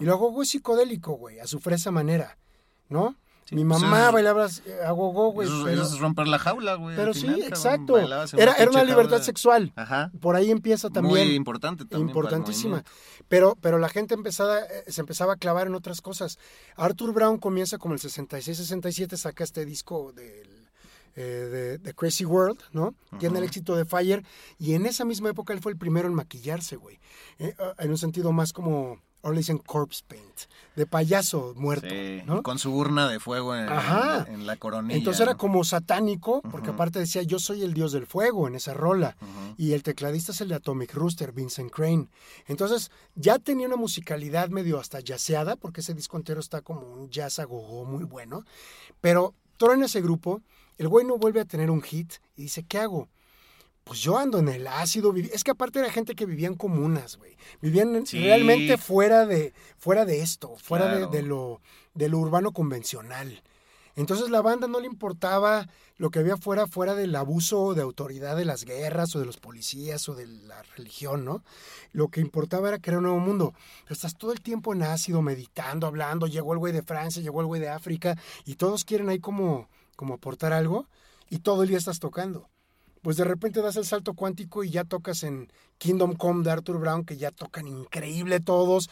[0.00, 2.36] Y lo agogó es psicodélico, güey, a su fresa manera,
[2.88, 3.14] ¿no?
[3.50, 5.48] Mi pues mamá es- bailaba eh, agogó, güey.
[5.48, 6.96] Eso, pero- eso es romper la jaula, güey.
[6.96, 7.96] pero sí, exacto.
[7.98, 9.24] Era, era una libertad jaula.
[9.24, 9.72] sexual.
[9.76, 10.10] Ajá.
[10.20, 11.26] Por ahí empieza también.
[11.26, 12.08] Muy importante también.
[12.08, 12.84] importantísima.
[13.28, 16.38] Pero, pero la gente empezaba, eh, se empezaba a clavar en otras cosas.
[16.76, 20.68] Arthur Brown comienza como el 66-67, saca este disco del,
[21.16, 22.94] eh, de, de Crazy World, ¿no?
[23.18, 24.24] Tiene el éxito de Fire.
[24.58, 26.98] Y en esa misma época él fue el primero en maquillarse, güey.
[27.38, 30.40] Eh, en un sentido más como, ahora le dicen corpse paint,
[30.76, 32.42] de payaso muerto, Sí, ¿no?
[32.42, 34.26] con su urna de fuego en, Ajá.
[34.28, 34.96] en la coronilla.
[34.96, 38.74] Entonces era como satánico, porque aparte decía, yo soy el dios del fuego en esa
[38.74, 39.16] rola.
[39.56, 42.08] Y el tecladista es el de Atomic Rooster, Vincent Crane.
[42.46, 47.10] Entonces ya tenía una musicalidad medio hasta jazzeada, porque ese disco entero está como un
[47.10, 48.44] jazz a gogo muy bueno.
[49.00, 50.42] Pero todo en ese grupo,
[50.76, 53.08] el güey no vuelve a tener un hit y dice, ¿qué hago?
[53.88, 55.14] Pues yo ando en el ácido.
[55.32, 57.36] Es que aparte era gente que vivía en comunas, güey.
[57.62, 58.22] Vivían Sí.
[58.22, 61.62] realmente fuera de, fuera de esto, fuera de, lo,
[61.94, 63.42] de lo urbano convencional.
[63.96, 65.66] Entonces la banda no le importaba
[65.96, 69.38] lo que había fuera, fuera del abuso de autoridad de las guerras o de los
[69.38, 71.42] policías o de la religión, ¿no?
[71.92, 73.54] Lo que importaba era crear un nuevo mundo.
[73.84, 77.40] Pero estás todo el tiempo en ácido, meditando, hablando, llegó el güey de Francia, llegó
[77.40, 80.86] el güey de África, y todos quieren ahí como, como aportar algo,
[81.30, 82.48] y todo el día estás tocando.
[83.02, 86.78] Pues de repente das el salto cuántico y ya tocas en Kingdom Come de Arthur
[86.78, 88.90] Brown, que ya tocan increíble todos.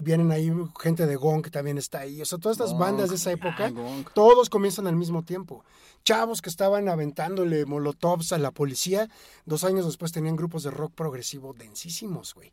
[0.00, 2.22] Vienen ahí gente de Gong que también está ahí.
[2.22, 4.06] O sea, todas estas Gong, bandas de esa época, Gong.
[4.14, 5.64] todos comienzan al mismo tiempo.
[6.04, 9.08] Chavos que estaban aventándole molotovs a la policía,
[9.44, 12.52] dos años después tenían grupos de rock progresivo densísimos, güey.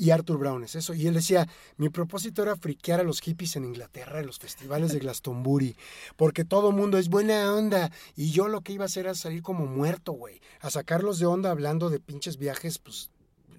[0.00, 0.94] Y Arthur Brown es eso.
[0.94, 1.46] Y él decía,
[1.76, 5.76] mi propósito era friquear a los hippies en Inglaterra, en los festivales de Glastonbury,
[6.16, 7.90] porque todo mundo es buena onda.
[8.16, 10.40] Y yo lo que iba a hacer era salir como muerto, güey.
[10.62, 13.10] A sacarlos de onda hablando de pinches viajes, pues,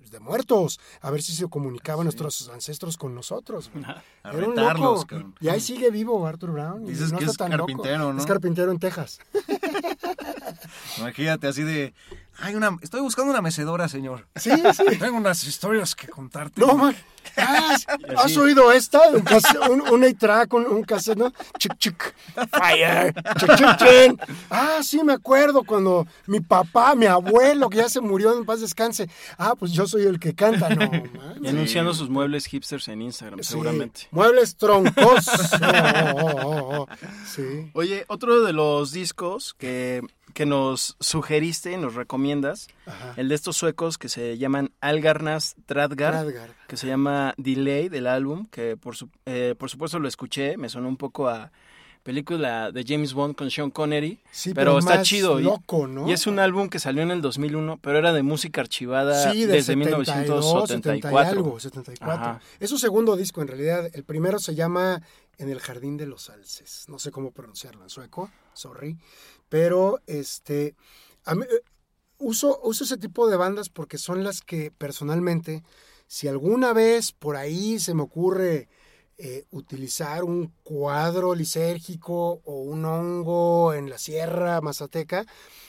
[0.10, 0.80] de muertos.
[1.02, 3.86] A ver si se comunicaban nuestros ancestros con nosotros, güey.
[3.86, 5.08] A Era un loco.
[5.40, 6.88] Y ahí sigue vivo Arthur Brown.
[6.88, 7.68] y Dices no que está es tan loco.
[7.68, 8.20] carpintero, ¿no?
[8.20, 9.20] Es carpintero en Texas.
[10.98, 11.94] Imagínate así de.
[12.40, 14.28] Hay una, estoy buscando una mecedora, señor.
[14.36, 14.84] Sí, sí.
[15.00, 16.60] Tengo unas historias que contarte.
[16.62, 16.96] No, man.
[17.38, 17.76] Ah,
[18.18, 19.10] ¿Has oído esta?
[19.10, 21.32] Un, case- un, un eight-track, un, un cassette, ¿no?
[21.60, 22.16] Chic, chic.
[22.50, 23.14] Fire.
[23.38, 24.20] Chic, chic, chin.
[24.50, 28.62] Ah, sí, me acuerdo cuando mi papá, mi abuelo, que ya se murió, en paz
[28.62, 29.08] descanse.
[29.38, 30.70] Ah, pues yo soy el que canta.
[30.70, 31.38] No, man.
[31.44, 33.52] Y anunciando sus muebles hipsters en Instagram, Sí.
[33.52, 34.08] seguramente.
[34.12, 35.30] Muebles troncos.
[35.62, 36.88] Oh, oh, oh, oh.
[37.28, 37.70] Sí.
[37.74, 40.02] Oye, otro de los discos que,
[40.34, 43.14] que nos sugeriste y nos recomiendas, Ajá.
[43.18, 46.56] el de estos suecos que se llaman Algarnas Tradgar, Tradgar.
[46.68, 50.70] que se llama Delay del álbum, que por, su- eh, por supuesto lo escuché, me
[50.70, 51.52] sonó un poco a
[52.04, 55.40] película de James Bond con Sean Connery, Sí, pero, pero está chido.
[55.40, 56.08] y- loco, ¿no?
[56.10, 59.46] Y es un álbum que salió en el 2001, pero era de música archivada Sí,
[59.46, 60.68] desde 72, 1974.
[60.68, 62.14] 70 y algo, 74.
[62.26, 62.42] Ajá.
[62.60, 63.88] Es su segundo disco en realidad.
[63.94, 65.02] El primero se llama
[65.38, 66.86] En el jardín de los alces.
[66.88, 68.98] No sé cómo pronunciarlo en sueco, sorry.
[69.50, 70.76] Pero este
[71.26, 71.46] a mí,
[72.22, 75.64] uso, uso ese tipo de bandas porque son las que personalmente,
[76.08, 78.70] si alguna vez por ahí se me ocurre
[79.18, 85.26] eh, utilizar un cuadro lisérgico o un hongo en la sierra mazateca,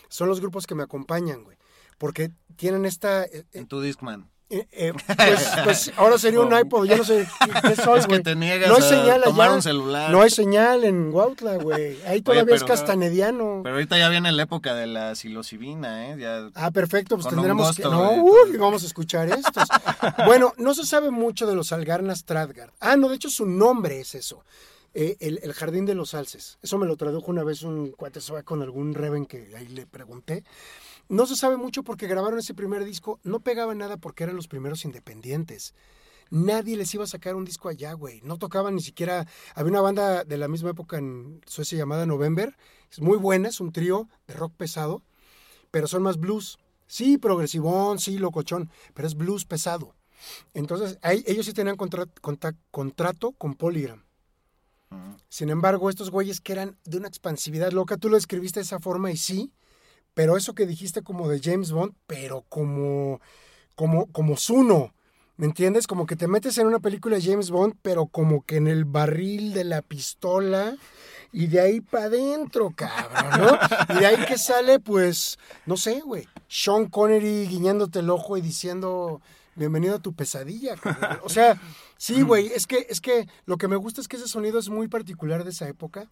[0.08, 1.58] son los grupos que me acompañan, güey.
[1.98, 3.24] Porque tienen esta...
[3.24, 4.31] eh, En tu Discman.
[4.52, 7.26] Eh, eh, pues, pues ahora sería un iPod, yo no sé
[7.62, 9.56] qué soy, Es que te niegas no hay a señal tomar allá.
[9.56, 10.10] un celular.
[10.10, 11.98] No hay señal en Huautla, güey.
[12.06, 13.60] Ahí todavía es pero- castanediano.
[13.62, 16.16] Pero ahorita ya viene la época de la psilocibina, ¿eh?
[16.18, 16.50] Ya...
[16.54, 17.82] Ah, perfecto, pues tendremos que...
[17.82, 19.66] No, uy, vamos a escuchar estos.
[20.26, 22.70] bueno, no se sabe mucho de los Algarnas Stradgard.
[22.80, 24.44] Ah, no, de hecho su nombre es eso.
[24.94, 26.58] eh, el, el Jardín de los Alces.
[26.62, 30.44] Eso me lo tradujo una vez un cuate con algún Reven que ahí le pregunté.
[31.12, 33.20] No se sabe mucho porque grabaron ese primer disco.
[33.22, 35.74] No pegaba nada porque eran los primeros independientes.
[36.30, 38.22] Nadie les iba a sacar un disco allá, güey.
[38.22, 39.26] No tocaban ni siquiera.
[39.54, 42.56] Había una banda de la misma época en Suecia llamada November.
[42.90, 45.02] Es muy buena, es un trío de rock pesado,
[45.70, 46.58] pero son más blues.
[46.86, 49.94] Sí, progresivón, sí, locochón, pero es blues pesado.
[50.54, 52.06] Entonces, ahí- ellos sí tenían contra-
[52.70, 54.02] contrato con Polygram.
[55.28, 58.80] Sin embargo, estos güeyes que eran de una expansividad loca, tú lo escribiste de esa
[58.80, 59.52] forma y sí,
[60.14, 63.20] pero eso que dijiste como de James Bond, pero como,
[63.74, 64.92] como, como Zuno,
[65.36, 65.86] ¿me entiendes?
[65.86, 68.84] Como que te metes en una película de James Bond, pero como que en el
[68.84, 70.76] barril de la pistola
[71.32, 73.96] y de ahí para adentro, cabrón, ¿no?
[73.96, 78.42] Y de ahí que sale, pues, no sé, güey, Sean Connery guiñándote el ojo y
[78.42, 79.22] diciendo,
[79.54, 80.74] bienvenido a tu pesadilla.
[81.24, 81.58] O sea,
[81.96, 84.68] sí, güey, es que, es que lo que me gusta es que ese sonido es
[84.68, 86.10] muy particular de esa época,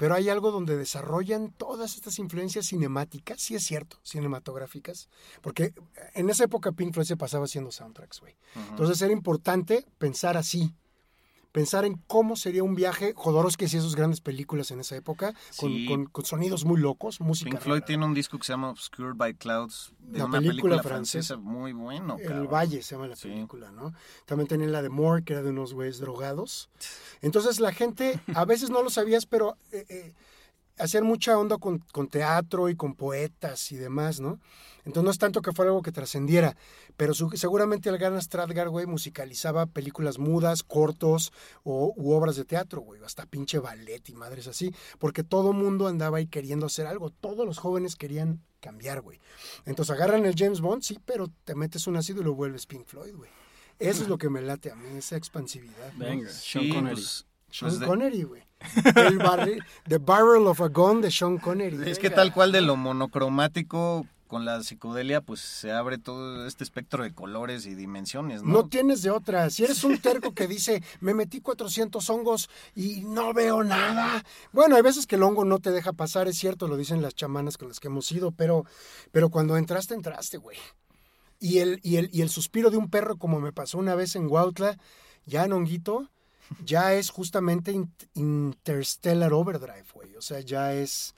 [0.00, 5.10] pero hay algo donde desarrollan todas estas influencias cinemáticas, sí es cierto, cinematográficas,
[5.42, 5.74] porque
[6.14, 8.34] en esa época Pink Floyd se pasaba haciendo soundtracks, güey.
[8.70, 10.74] Entonces era importante pensar así,
[11.52, 15.70] pensar en cómo sería un viaje, Jodorowsky hacía sus grandes películas en esa época, con,
[15.70, 15.86] Sí.
[15.86, 17.86] con- con sonidos muy locos, música Pink Floyd rara.
[17.86, 21.34] tiene un disco que se llama Obscured by Clouds, de La una película película, francesa.
[21.34, 22.16] francesa muy bueno.
[22.20, 22.46] El.
[22.46, 23.28] Valle se llama la Sí.
[23.28, 23.92] película, ¿no?
[24.26, 26.68] También tenía la de Moore, que era de unos güeyes drogados.
[27.22, 30.14] Entonces la gente, a veces no lo sabías, pero eh, eh,
[30.80, 34.40] hacían mucha onda con, con teatro y con poetas y demás, ¿no?
[34.84, 36.56] Entonces no es tanto que fuera algo que trascendiera,
[36.96, 41.32] pero su- seguramente el Garna Stradgar, güey, musicalizaba películas mudas, cortos
[41.64, 45.86] o, u obras de teatro, güey, hasta pinche ballet y madres así, porque todo mundo
[45.86, 49.20] andaba ahí queriendo hacer algo, todos los jóvenes querían cambiar, güey.
[49.66, 52.86] Entonces agarran el James Bond, sí, pero te metes un ácido y lo vuelves Pink
[52.86, 53.30] Floyd, güey.
[53.78, 55.92] Eso es lo que me late a mí, esa expansividad.
[55.94, 56.04] ¿no?
[56.06, 56.94] Venga, Sí, Sean Connery.
[56.96, 58.42] pues, Sean pues de- Connery, güey.
[58.94, 61.90] El barril, The Barrel of a Gun de Sean Connery.
[61.90, 66.62] Es que tal cual de lo monocromático con la psicodelia, pues se abre todo este
[66.62, 68.52] espectro de colores y dimensiones, ¿no?
[68.52, 69.50] No tienes de otra.
[69.50, 74.24] Si eres un terco que dice, me metí 400 hongos y no veo nada.
[74.52, 77.16] Bueno, hay veces que el hongo no te deja pasar, es cierto, lo dicen las
[77.16, 78.64] chamanas con las que hemos ido, pero,
[79.10, 80.58] pero cuando entraste, entraste, güey.
[81.40, 84.14] Y el, y, el, y el suspiro de un perro, como me pasó una vez
[84.14, 84.78] en Huautla,
[85.26, 86.08] ya en honguito,
[86.64, 90.14] ya es justamente in- Interstellar Overdrive, güey.
[90.16, 91.14] O sea, ya es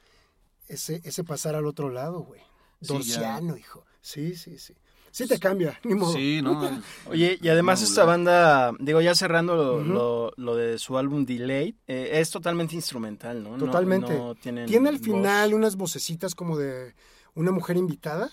[0.68, 2.40] ese, ese pasar al otro lado, güey.
[2.80, 2.88] Sí.
[2.88, 3.84] Dorciano, hijo.
[4.00, 4.74] Sí, sí, sí.
[5.10, 6.14] Sí te cambia, ni modo.
[6.14, 6.82] Sí, no.
[7.06, 11.26] Oye, y además No, esta banda, digo, ya cerrando lo, lo- lo de su álbum
[11.26, 13.56] Delayed, eh, es totalmente instrumental, ¿no?
[13.58, 14.14] Totalmente.
[14.16, 15.04] no tienen Tiene al voz.
[15.04, 16.94] final unas vocecitas como de
[17.34, 18.30] una mujer invitada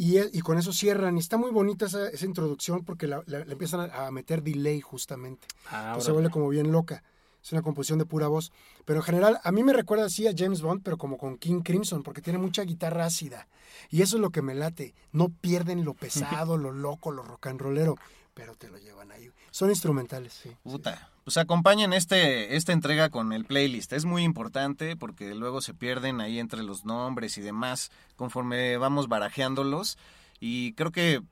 [0.00, 1.16] y, e- y con eso cierran.
[1.16, 4.42] Y está muy bonita esa, esa introducción porque la, la- le empiezan a, a meter
[4.42, 5.46] delay justamente.
[5.70, 7.02] Ah, Entonces se vuelve como bien loca.
[7.42, 8.52] Es una composición de pura voz.
[8.84, 11.60] Pero en general, a mí me recuerda así a James Bond, pero como con King
[11.62, 13.48] Crimson, porque tiene mucha guitarra ácida.
[13.90, 14.94] Y eso es lo que me late.
[15.12, 17.96] No pierden lo pesado, lo loco, lo rock and rollero,
[18.34, 19.30] pero te lo llevan ahí.
[19.50, 20.50] Son instrumentales, sí.
[20.62, 21.10] Puta.
[21.30, 23.92] Pues acompañen este, esta entrega con el playlist.
[23.92, 29.06] Es muy importante porque luego se pierden ahí entre los nombres y demás conforme vamos
[29.06, 29.96] barajeándolos.
[30.40, 31.22] Y creo que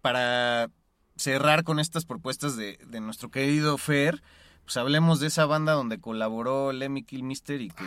[0.00, 0.70] para
[1.16, 4.22] cerrar con estas propuestas de, de nuestro querido Fer,
[4.62, 7.84] pues hablemos de esa banda donde colaboró Lemmy Kilmister y que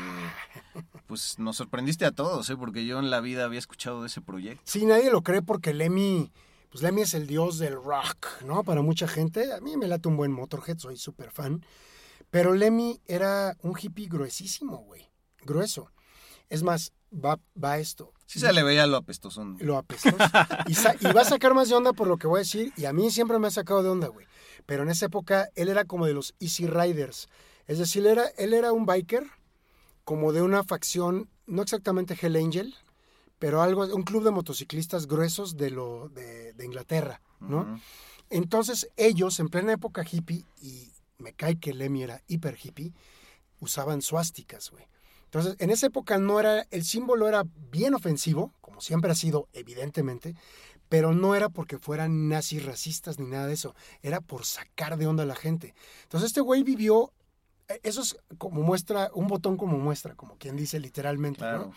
[1.07, 2.57] pues nos sorprendiste a todos, ¿eh?
[2.57, 4.61] porque yo en la vida había escuchado de ese proyecto.
[4.65, 6.34] Sí, nadie lo cree porque Lemmy,
[6.72, 8.63] pues Lemmy es el dios del rock, ¿no?
[8.63, 9.51] Para mucha gente.
[9.51, 11.65] A mí me late un buen Motorhead, soy súper fan.
[12.30, 15.11] Pero Lemmy era un hippie gruesísimo, güey.
[15.41, 15.91] Grueso.
[16.47, 18.13] Es más, va, va esto.
[18.26, 19.57] Sí se le veía lo apestosón.
[19.59, 20.15] Lo apestoso.
[20.67, 22.72] Y va a sacar más de onda por lo que voy a decir.
[22.78, 24.26] Y a mí siempre me ha sacado de onda, güey.
[24.65, 27.28] Pero en esa época él era como de los Easy Riders.
[27.67, 29.28] Es decir, él era, él era un biker,
[30.05, 32.76] como de una facción, no exactamente Hell Angel,
[33.41, 37.81] pero algo, un club de motociclistas gruesos de, lo, de, de Inglaterra, ¿no?
[38.29, 42.93] Entonces ellos, en plena época hippie, y me cae que Lemmy era hiper hippie,
[43.59, 44.85] usaban suásticas, güey.
[45.25, 49.47] Entonces, en esa época no era, el símbolo era bien ofensivo, como siempre ha sido,
[49.53, 50.35] evidentemente,
[50.87, 53.73] pero no era porque fueran nazis racistas ni nada de eso,
[54.03, 55.73] era por sacar de onda a la gente.
[56.03, 57.11] Entonces, este güey vivió,
[57.69, 61.65] eh, eso es como muestra, un botón como muestra, como quien dice literalmente, Claro.
[61.69, 61.73] ¿no?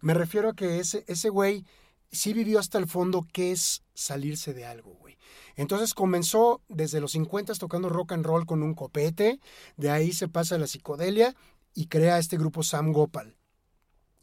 [0.00, 1.64] Me refiero a que ese, ese güey
[2.10, 5.18] sí vivió hasta el fondo qué es salirse de algo, güey.
[5.56, 9.40] Entonces comenzó desde los 50 tocando rock and roll con un copete,
[9.76, 11.34] de ahí se pasa a la psicodelia
[11.74, 13.36] y crea este grupo Sam Gopal.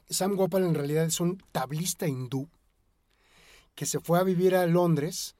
[0.09, 2.49] Sam Gopal en realidad es un tablista hindú
[3.75, 5.35] que se fue a vivir a Londres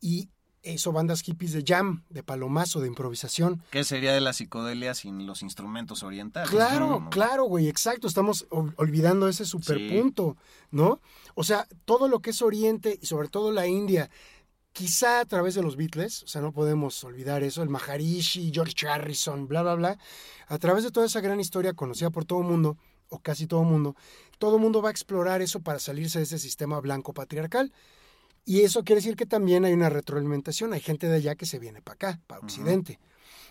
[0.00, 0.28] y
[0.62, 3.62] hizo bandas hippies de jam, de palomazo, de improvisación.
[3.70, 6.50] ¿Qué sería de la psicodelia sin los instrumentos orientales?
[6.50, 7.10] Claro, ¿no?
[7.10, 8.06] claro, güey, exacto.
[8.06, 10.36] Estamos ol- olvidando ese superpunto,
[10.70, 11.00] ¿no?
[11.34, 14.10] O sea, todo lo que es Oriente y sobre todo la India,
[14.72, 18.86] quizá a través de los Beatles, o sea, no podemos olvidar eso, el Maharishi, George
[18.86, 19.98] Harrison, bla, bla, bla,
[20.46, 22.76] a través de toda esa gran historia conocida por todo el mundo,
[23.08, 23.96] o casi todo el mundo,
[24.38, 27.72] todo el mundo va a explorar eso para salirse de ese sistema blanco patriarcal.
[28.44, 31.58] Y eso quiere decir que también hay una retroalimentación, hay gente de allá que se
[31.58, 32.98] viene para acá, para Occidente.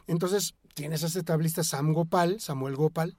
[0.08, 3.18] Entonces, tienes a este tablista Sam Gopal, Samuel Gopal,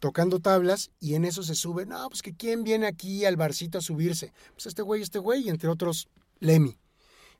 [0.00, 3.78] tocando tablas y en eso se sube, no, pues que quién viene aquí al barcito
[3.78, 4.32] a subirse.
[4.52, 6.08] Pues este güey, este güey, y entre otros,
[6.40, 6.78] Lemmy.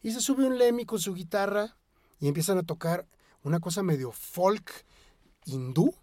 [0.03, 1.77] Y se sube un Lemmy con su guitarra
[2.21, 3.07] y empiezan a tocar
[3.43, 4.85] una cosa medio folk
[5.45, 5.95] hindú,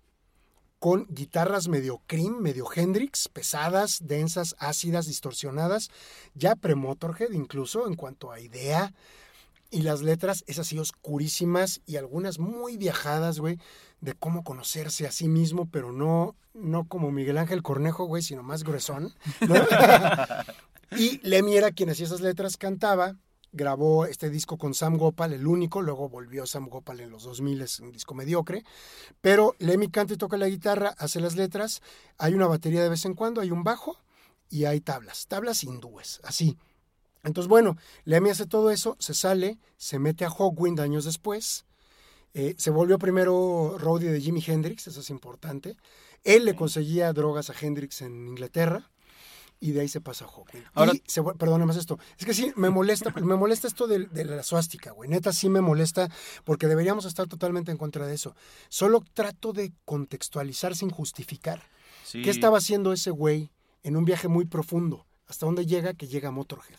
[0.80, 5.89] con guitarras medio cream, medio Hendrix, pesadas, densas, ácidas, distorsionadas,
[6.36, 8.93] ya pre-Motorhead incluso en cuanto a idea.
[9.69, 13.59] Y las letras, esas sí oscurísimas y algunas muy viajadas, güey,
[13.99, 18.43] de cómo conocerse a sí mismo, pero no, no como Miguel Ángel Cornejo, güey, sino
[18.43, 19.13] más gruesón.
[19.41, 19.55] ¿no?
[20.97, 23.17] y Lemmy era quien hacía esas letras, cantaba,
[23.57, 27.61] grabó este disco con Sam Gopal, el único, luego volvió Sam Gopal en los 2000,
[27.61, 28.63] es un disco mediocre,
[29.19, 31.81] pero Lemmy canta y toca la guitarra, hace las letras,
[32.17, 33.97] hay una batería de vez en cuando, hay un bajo
[34.49, 36.57] y hay tablas, tablas hindúes, así.
[37.23, 41.65] Entonces, bueno, Lemmy hace todo eso, se sale, se mete a Hawkwind años después,
[42.33, 45.75] eh, se volvió primero roadie de Jimi Hendrix, eso es importante.
[46.23, 48.91] Él le conseguía drogas a Hendrix en Inglaterra
[49.59, 50.65] y de ahí se pasa a Hawkwind.
[50.73, 51.97] Ahora- y se, más esto.
[52.17, 55.09] Es que sí, me molesta, me molesta esto de, de la suástica, güey.
[55.09, 56.09] Neta, sí me molesta
[56.43, 58.35] porque deberíamos estar totalmente en contra de eso.
[58.69, 61.63] Solo trato de contextualizar sin justificar.
[62.03, 62.21] Sí.
[62.21, 63.51] ¿Qué estaba haciendo ese güey
[63.83, 65.05] en un viaje muy profundo?
[65.27, 65.93] ¿Hasta dónde llega?
[65.93, 66.77] Que llega Motorhead.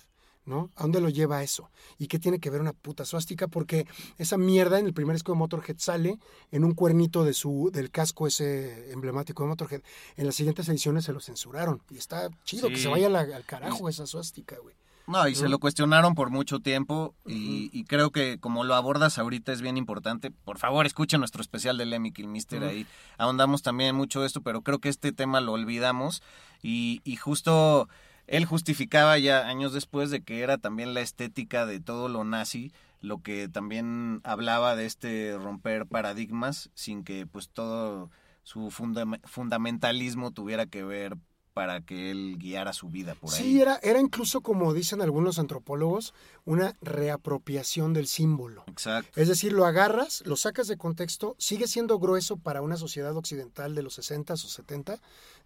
[0.48, 0.70] ¿No?
[0.76, 1.68] ¿A dónde lo lleva eso?
[1.98, 3.48] ¿Y qué tiene que ver una puta suástica?
[3.48, 3.86] Porque
[4.16, 6.18] esa mierda en el primer disco de Motorhead sale
[6.50, 9.82] en un cuernito de su, del casco ese emblemático de Motorhead.
[10.16, 11.82] En las siguientes ediciones se lo censuraron.
[11.90, 14.74] Y está chido que se vaya la- al carajo esa suástica, güey.
[15.06, 19.18] No, y se lo cuestionaron por mucho tiempo y, y creo que como lo abordas
[19.18, 20.30] ahorita es bien importante.
[20.30, 22.86] Por favor, escuchen nuestro especial de Lemmy Kilmister, ahí
[23.16, 26.22] ahondamos también mucho esto, pero creo que este tema lo olvidamos
[26.62, 27.88] y, y justo
[28.28, 32.72] él justificaba ya años después de que era también la estética de todo lo nazi,
[33.00, 38.10] lo que también hablaba de este romper paradigmas sin que pues todo
[38.42, 41.16] su fundam- fundamentalismo tuviera que ver
[41.54, 43.36] para que él guiara su vida por ahí.
[43.42, 46.14] Sí, era, era incluso, como dicen algunos antropólogos,
[46.44, 48.62] una reapropiación del símbolo.
[48.68, 49.20] Exacto.
[49.20, 53.74] Es decir, lo agarras, lo sacas de contexto, sigue siendo grueso para una sociedad occidental
[53.74, 54.98] de los 60 o 70,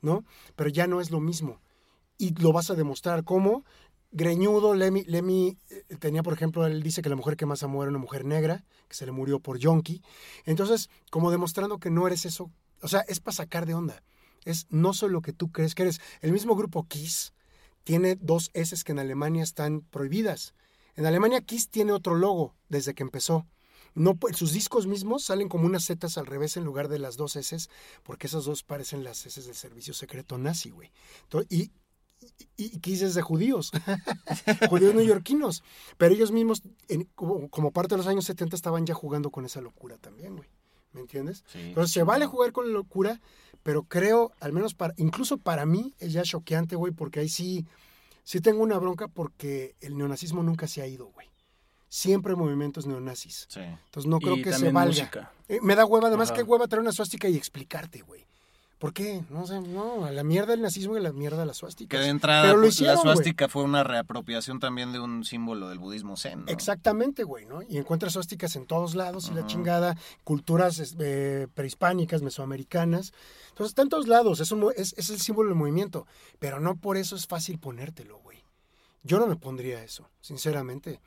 [0.02, 0.24] ¿no?
[0.54, 1.60] Pero ya no es lo mismo.
[2.22, 3.64] Y lo vas a demostrar cómo
[4.12, 7.82] greñudo, Lemmy, Lemmy eh, tenía, por ejemplo, él dice que la mujer que más amó
[7.82, 10.02] era una mujer negra, que se le murió por yonki.
[10.44, 14.04] Entonces, como demostrando que no eres eso, o sea, es para sacar de onda.
[14.44, 16.00] Es no soy lo que tú crees que eres.
[16.20, 17.32] El mismo grupo Kiss
[17.82, 20.54] tiene dos S que en Alemania están prohibidas.
[20.94, 23.46] En Alemania Kiss tiene otro logo desde que empezó.
[23.94, 27.36] No, sus discos mismos salen como unas zetas al revés en lugar de las dos
[27.36, 27.68] S,
[28.02, 30.90] porque esas dos parecen las S del servicio secreto nazi, güey.
[31.50, 31.70] Y,
[32.56, 33.70] y, y Kiss es de judíos,
[34.70, 35.62] judíos neoyorquinos.
[35.96, 39.44] Pero ellos mismos, en- como, como parte de los años 70, estaban ya jugando con
[39.44, 40.48] esa locura también, güey.
[40.92, 41.42] ¿Me entiendes?
[41.50, 43.20] Sí, Entonces se vale jugar con la locura,
[43.62, 47.66] pero creo, al menos para, incluso para mí, es ya choqueante, güey, porque ahí sí,
[48.24, 51.28] sí tengo una bronca porque el neonazismo nunca se ha ido, güey.
[51.88, 53.46] Siempre hay movimientos neonazis.
[53.48, 53.60] Sí.
[53.60, 55.32] Entonces no creo Y que se valga.
[55.48, 56.36] Eh, me da hueva, además Ajá.
[56.38, 58.26] que hueva traer una suástica y explicarte, güey.
[58.82, 59.22] ¿Por qué?
[59.30, 61.96] No sé, no, a la mierda el nazismo y a la mierda la suástica.
[61.96, 65.24] Que de entrada Pero lo pues, hicieron, la suástica fue una reapropiación también de un
[65.24, 66.40] símbolo del budismo zen.
[66.40, 66.50] ¿no?
[66.50, 67.62] Exactamente, güey, ¿no?
[67.62, 73.12] Y encuentras suásticas en todos lados y la chingada, culturas eh, prehispánicas, mesoamericanas.
[73.50, 76.08] Entonces está en todos lados, es, un es, es el símbolo del movimiento,
[76.40, 78.42] pero no por eso es fácil ponértelo, güey.
[79.04, 81.00] Yo no me pondría eso, sinceramente.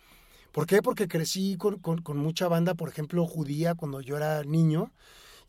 [0.53, 0.81] ¿Por qué?
[0.81, 4.93] Porque crecí con, con- con mucha banda, por ejemplo, judía cuando yo era niño.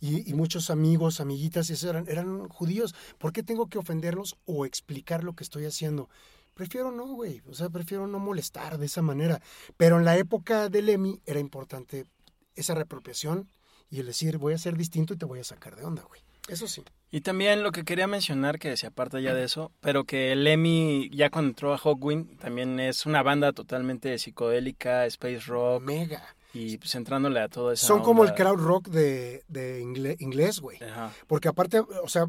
[0.01, 2.94] Y, y muchos amigos, amiguitas, y eran, eran judíos.
[3.18, 6.09] ¿Por qué tengo que ofenderlos o explicar lo que estoy haciendo?
[6.55, 7.42] Prefiero no, güey.
[7.49, 9.42] O sea, prefiero no molestar de esa manera.
[9.76, 12.07] Pero en la época del EMI era importante
[12.55, 13.49] esa reapropiación
[13.90, 16.22] y el decir, voy a ser distinto y te voy a sacar de onda, güey.
[16.49, 16.82] Eso sí.
[17.11, 20.44] Y también lo que quería mencionar, que se aparta ya de eso, pero que el
[20.44, 25.82] Lemmy, ya cuando entró a Hawkwind, también es una banda totalmente psicodélica, space rock.
[25.82, 26.36] Mega.
[26.57, 27.86] Y pues entrándole a todo eso.
[27.86, 30.78] Son como el crowd rock de, de inglés, güey.
[31.26, 32.26] Porque aparte, o sea,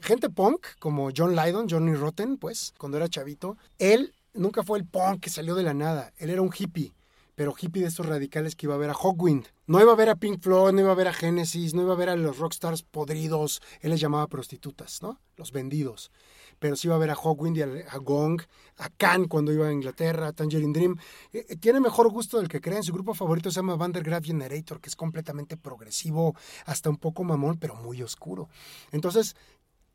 [0.00, 4.86] gente punk como John Lydon, Johnny Rotten, pues, cuando era chavito, él nunca fue el
[4.86, 6.12] punk que salió de la nada.
[6.18, 6.94] Él era un hippie,
[7.34, 9.46] pero hippie de estos radicales que iba a ver a Hawkwind.
[9.66, 11.94] No iba a ver a Pink Floyd, no iba a ver a Genesis, no iba
[11.94, 13.60] a ver a los rockstars podridos.
[13.80, 15.20] Él les llamaba prostitutas, ¿no?
[15.36, 16.12] Los vendidos.
[16.58, 18.40] Pero sí iba a ver a Hawkwind y a, Gong,
[18.78, 20.96] a Can cuando iba a Inglaterra, a Tangerine Dream.
[21.32, 22.82] Eh, eh, tiene mejor gusto del que creen.
[22.82, 26.34] Su grupo favorito se llama Vandergraaf Generator, que es completamente progresivo,
[26.66, 28.48] hasta un poco mamón, pero muy oscuro.
[28.92, 29.36] Entonces,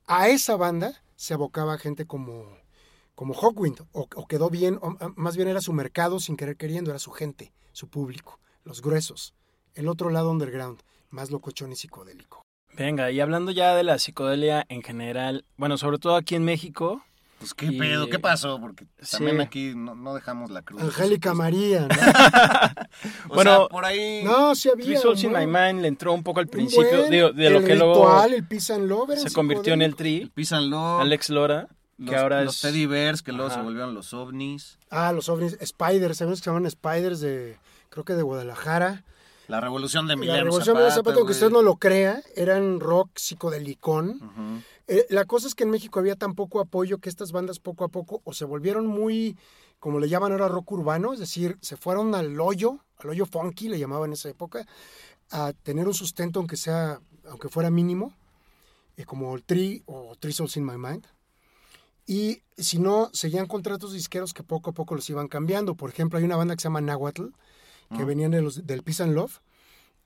[0.06, 2.46] a esa banda se abocaba gente como,
[3.16, 6.92] como Hawkwind, o, quedó bien, o, a- más bien era su mercado sin querer queriendo,
[6.92, 9.34] era su gente, su público, los gruesos.
[9.76, 12.44] El otro lado underground, más locochón y psicodélico.
[12.80, 17.04] Venga, y hablando ya de la psicodelia en general, bueno, sobre todo aquí en México,
[17.40, 18.60] Pues qué Y- pedo, ¿qué pasó?
[18.60, 19.12] Porque Sí.
[19.18, 20.82] también aquí no, no dejamos la cruz.
[20.82, 21.88] Angélica María, ¿no?
[23.30, 24.24] O Bueno, sea, por ahí...
[24.26, 24.86] No, sí había.
[24.86, 25.32] Three Souls in.
[25.32, 27.94] My Mind le entró un poco al principio, buen- digo, de el lo que luego
[27.94, 29.96] ritual, el Peace and Love eran se convirtió en el.
[29.96, 31.68] Tri, Pisan Love, Alex Lora,
[31.98, 32.62] que los, ahora los es...
[32.62, 33.60] Teddy Bears, que luego Ajá.
[33.60, 34.78] se volvieron los ovnis.
[34.90, 37.56] Ah, los ovnis, Spiders, sabemos que se llaman Spiders de,
[37.90, 39.06] creo que de Guadalajara.
[39.50, 43.10] La revolución de La Emiliano Revolución de Zapata, aunque usted no lo crea, eran rock
[43.16, 44.22] psicodelicón.
[44.22, 44.62] Ujú.
[44.88, 47.84] Eh, la cosa es que en México había tan poco apoyo que estas bandas poco
[47.84, 49.40] a poco o se volvieron muy,
[49.80, 53.70] como le llaman ahora, rock urbano, es decir, se fueron al hoyo, al hoyo funky,
[53.70, 54.68] le llamaban en esa época,
[55.32, 58.14] a tener un sustento aunque sea, aunque fuera mínimo,
[58.98, 61.08] eh, como el Tree o Three Souls in My Mind.
[62.06, 65.74] Y si no, seguían contratos disqueros que poco a poco los iban cambiando.
[65.74, 67.30] Por ejemplo, hay una banda que se llama Nahuatl,
[67.96, 69.40] que venían de los, del Peace and Love.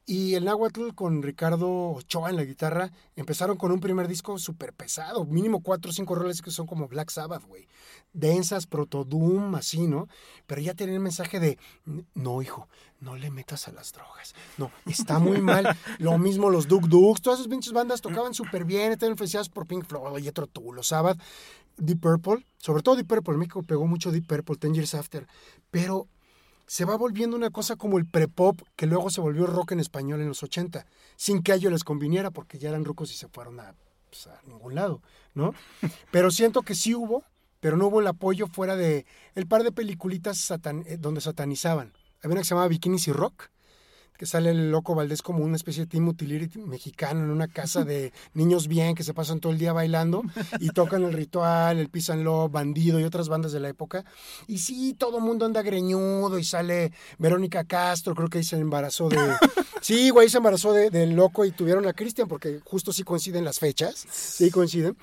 [0.06, 4.74] Y el Nahuatl con Ricardo Ochoa en la guitarra empezaron con un primer disco súper
[4.74, 7.70] pesado, mínimo cuatro o cinco roles que son como Black Sabbath, güey.
[8.12, 10.10] Densas, proto-doom, así, ¿no?
[10.46, 11.58] Pero ya tenían el mensaje de,
[12.16, 12.68] no, hijo,
[13.00, 14.36] no le metas a las drogas.
[14.58, 15.74] No, está muy mal.
[16.00, 19.68] Lo mismo los Duk Duks, todas esas pinches bandas tocaban súper bien, estaban influenciadas por
[19.68, 21.18] Pink Floyd, Tull, los Sabbath,
[21.78, 25.28] Deep Purple, sobre todo Deep Purple, en México pegó mucho Deep Purple, Ten Years After,
[25.72, 26.08] pero
[26.74, 30.22] se va volviendo una cosa como el prepop que luego se volvió rock en español
[30.22, 33.28] en los 80, sin que a ellos les conviniera porque ya eran rucos y se
[33.28, 33.76] fueron a,
[34.10, 35.00] pues, a ningún lado,
[35.36, 35.54] ¿no?
[36.12, 37.24] Pero siento que sí hubo,
[37.60, 39.06] pero no hubo el apoyo fuera de
[39.36, 41.94] el par de peliculitas satan- eh, donde satanizaban.
[42.24, 43.50] Había una que se llamaba Bikinis y Rock,
[44.24, 47.84] que sale el loco Valdés como una especie de Team Utility mexicano en una casa
[47.84, 50.24] de niños bien que se pasan todo el día bailando
[50.62, 51.90] y tocan el ritual, el
[52.24, 54.06] Love, Bandido y otras bandas de la época.
[54.48, 58.56] Y sí, todo el mundo anda greñudo y sale Verónica Castro, creo que ahí se
[58.58, 59.18] embarazó de...
[59.82, 63.44] Sí, güey, se embarazó de- del loco y tuvieron a Cristian porque justo sí coinciden
[63.44, 64.96] las fechas, sí coinciden.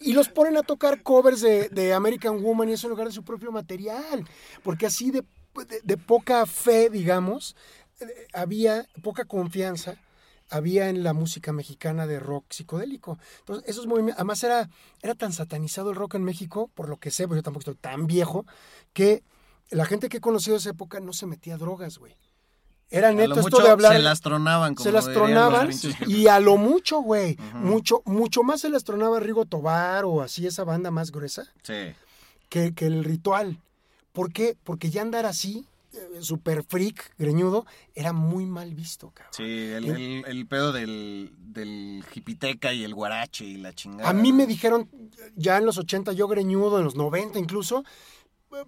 [0.00, 3.14] Y los ponen a tocar covers de, de American Woman y eso en lugar de
[3.14, 4.26] su propio material.
[4.62, 5.22] Porque así de,
[5.66, 7.56] de- de poca fe, digamos,
[8.32, 9.96] había poca confianza
[10.50, 13.18] había en la música mexicana de rock psicodélico.
[13.40, 14.70] Entonces, esos movimientos, además era,
[15.02, 17.74] era tan satanizado el rock en México, por lo que sé, porque yo tampoco estoy
[17.74, 18.46] tan viejo,
[18.94, 19.22] que
[19.68, 22.16] la gente que he conocido de esa época no se metía a drogas, güey.
[22.90, 23.92] Era neto esto de hablar.
[23.92, 24.74] Se las tronaban.
[24.74, 25.68] Como se las tronaban
[26.06, 27.36] y a lo mucho, güey.
[27.56, 31.92] Mucho, mucho más se las tronaba Rigo Tobar o así esa banda más gruesa Sí.
[32.48, 33.60] que, que el ritual.
[34.12, 34.56] ¿Por qué?
[34.64, 35.66] Porque ya andar así,
[36.20, 39.32] super freak, greñudo, era muy mal visto, cabrón.
[39.36, 44.08] Sí, el, el- el pedo del, del hipiteca y el guarache y la chingada.
[44.08, 44.88] A mí me dijeron
[45.36, 47.84] ya en los 80, yo greñudo, en los 90 incluso, eh,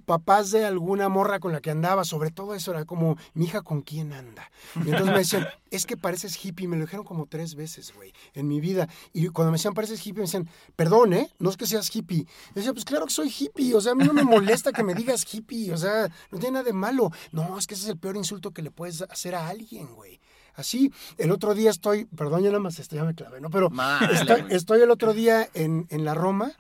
[0.05, 3.63] papás de alguna morra con la que andaba, sobre todo eso era como, mi hija
[3.63, 4.51] con quién anda.
[4.77, 8.13] Y entonces me decían, es que pareces hippie, me lo dijeron como tres veces, güey,
[8.35, 8.89] en mi vida.
[9.13, 11.31] Y cuando me decían, pareces hippie, me decían, perdón, ¿eh?
[11.39, 12.25] No es que seas hippie.
[12.25, 14.83] Yo decía, pues claro que soy hippie, o sea, a mí no me molesta que
[14.83, 17.11] me digas hippie, o sea, no tiene nada de malo.
[17.33, 20.21] No, es que ese es el peor insulto que le puedes hacer a alguien, güey.
[20.55, 23.51] Así, el otro día estoy, perdón, ya nada más esto ya me clavé, ¿no?
[23.51, 23.71] Pero
[24.13, 26.53] estoy, estoy el otro día en, en la Roma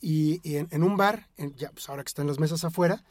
[0.00, 3.02] y, en, un bar, ya, pues ahora que están las mesas afuera,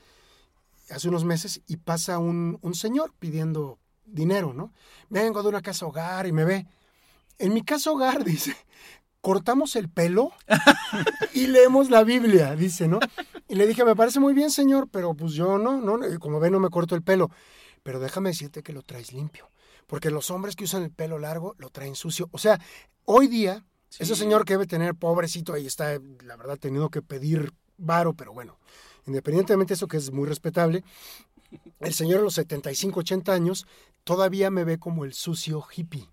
[0.90, 4.74] hace unos meses, y pasa un, un señor pidiendo dinero, ¿no?
[5.10, 6.68] Vengo de una casa hogar y me ve.
[7.40, 8.56] En mi casa hogar, dice,
[9.22, 10.32] cortamos el pelo
[11.34, 13.00] y leemos la Biblia, dice, ¿no?
[13.48, 16.52] Y le dije, me parece muy bien, señor, pero pues yo no, no, como ve,
[16.52, 17.32] no me corto el pelo.
[17.82, 19.50] Pero déjame decirte que lo traes limpio,
[19.88, 22.30] porque los hombres que usan el pelo largo lo traen sucio.
[22.32, 22.60] O sea,
[23.06, 23.66] hoy día
[24.00, 28.34] ese señor que debe tener, pobrecito, ahí está, la verdad, teniendo que pedir varo, pero
[28.34, 28.58] bueno,
[29.08, 30.84] independientemente de eso, que es muy respetable,
[31.80, 33.68] el señor a los 75, 80 años
[34.04, 36.10] todavía me ve como el sucio hippie.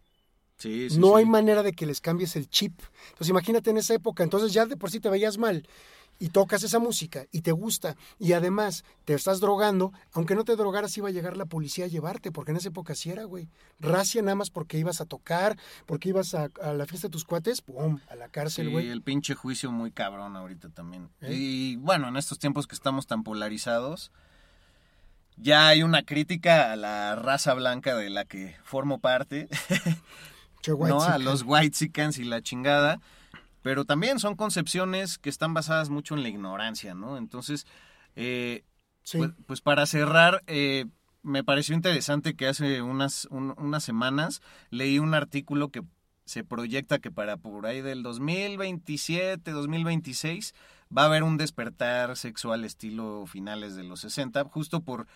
[0.97, 2.81] No hay manera de que les cambies el chip.
[3.11, 5.67] Entonces imagínate en esa época, entonces ya de por sí te veías mal
[6.23, 10.55] y tocas esa música y te gusta y además te estás drogando, aunque no te
[10.55, 13.49] drogaras iba a llegar la policía a llevarte, porque en esa época sí era, güey.
[13.81, 17.25] Racia nada más porque ibas a tocar, porque ibas a, a la fiesta de tus
[17.25, 17.99] cuates, ¡pum!
[18.09, 18.89] A la cárcel, sí, güey.
[18.89, 21.11] el pinche juicio muy cabrón ahorita también.
[21.23, 21.35] ¿Eh?
[21.35, 24.13] Y bueno, en estos tiempos que estamos tan polarizados,
[25.37, 29.49] ya hay una crítica a la raza blanca de la que formo parte.
[30.61, 31.03] che, white ¿no?
[31.03, 33.01] A los white y la chingada
[33.63, 37.17] pero también son concepciones que están basadas mucho en la ignorancia, ¿no?
[37.17, 37.67] Entonces,
[38.17, 38.65] eh,
[39.13, 40.87] pues, pues, para cerrar, eh,
[41.23, 45.83] me pareció interesante que hace unas, un, unas semanas leí un artículo que
[46.25, 50.55] se proyecta que para por ahí del 2027, 2026,
[50.97, 55.07] va a haber un despertar sexual estilo finales de los 60, justo por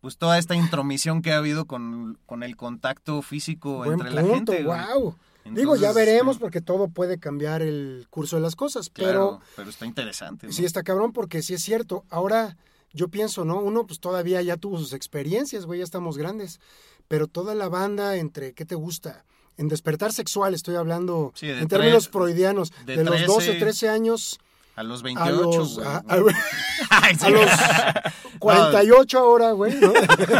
[0.00, 4.62] pues toda esta intromisión que ha habido con, con el contacto físico entre la gente.
[4.62, 5.16] Wow.
[5.50, 9.40] Digo, ya veremos porque todo puede cambiar el curso de las cosas, pero...
[9.56, 10.46] Pero está interesante.
[10.46, 10.52] ¿no?
[10.52, 12.04] Sí, está cabrón porque sí es cierto.
[12.10, 12.56] Ahora
[12.92, 13.60] yo pienso, ¿no?
[13.60, 16.60] Uno pues todavía ya tuvo sus experiencias, güey, ya estamos grandes,
[17.08, 19.24] pero toda la banda entre, ¿qué te gusta?
[19.56, 24.38] En despertar sexual, estoy hablando en términos freudianos, de los 12, 13 años
[24.76, 25.86] a los 28, güey.
[25.86, 26.02] A, a,
[27.26, 27.50] a, los
[28.38, 29.74] 48 ahora, güey.
[29.80, 29.90] ¿no?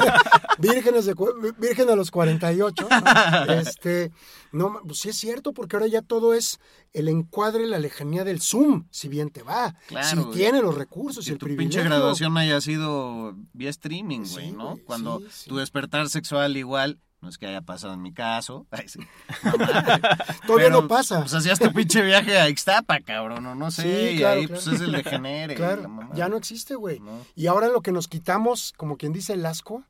[0.58, 1.14] Vírgenes de,
[1.58, 2.86] virgen a los 48.
[2.88, 3.52] ¿no?
[3.54, 4.12] Este,
[4.52, 6.60] no, pues sí es cierto, porque ahora ya todo es
[6.92, 9.74] el encuadre, la lejanía del Zoom, si bien te va.
[9.86, 14.52] Claro, si tiene los recursos, si el tu pinche graduación haya sido vía streaming, güey,
[14.52, 14.76] ¿no?
[14.84, 18.68] Cuando tu despertar sexual igual no es que haya pasado en mi caso.
[19.42, 21.18] Todavía Pero, no pues, pasa.
[21.22, 24.12] Pues hacías este tu pinche viaje a Ixtapa, cabrón, no, no sé.
[24.12, 25.56] Sí, claro, ahí pues es el degenere.
[25.56, 27.02] Claro, ya no existe, güey.
[27.34, 29.82] Y ahora lo que nos quitamos, como quien dice, el asco.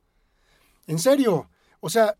[0.86, 1.50] En serio.
[1.80, 2.14] O sea,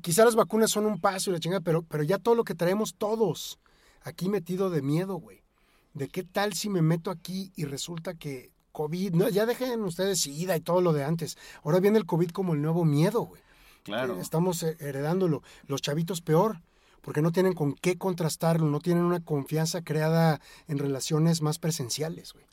[0.00, 2.54] quizá las vacunas son un paso y la chingada, pero, pero ya todo lo que
[2.54, 3.58] traemos todos
[4.04, 5.42] aquí metido de miedo, güey.
[5.92, 10.20] ¿De qué tal si me meto aquí y resulta que COVID, no, ya dejen ustedes
[10.20, 11.36] SIDA y todo lo de antes.
[11.62, 13.42] Ahora viene el COVID como el nuevo miedo, güey.
[13.86, 15.42] Eh, estamos eh, heredándolo.
[15.66, 16.60] Los chavitos peor,
[17.02, 22.32] porque no tienen con qué contrastarlo, no tienen una confianza creada en relaciones más presenciales,
[22.32, 22.44] güey.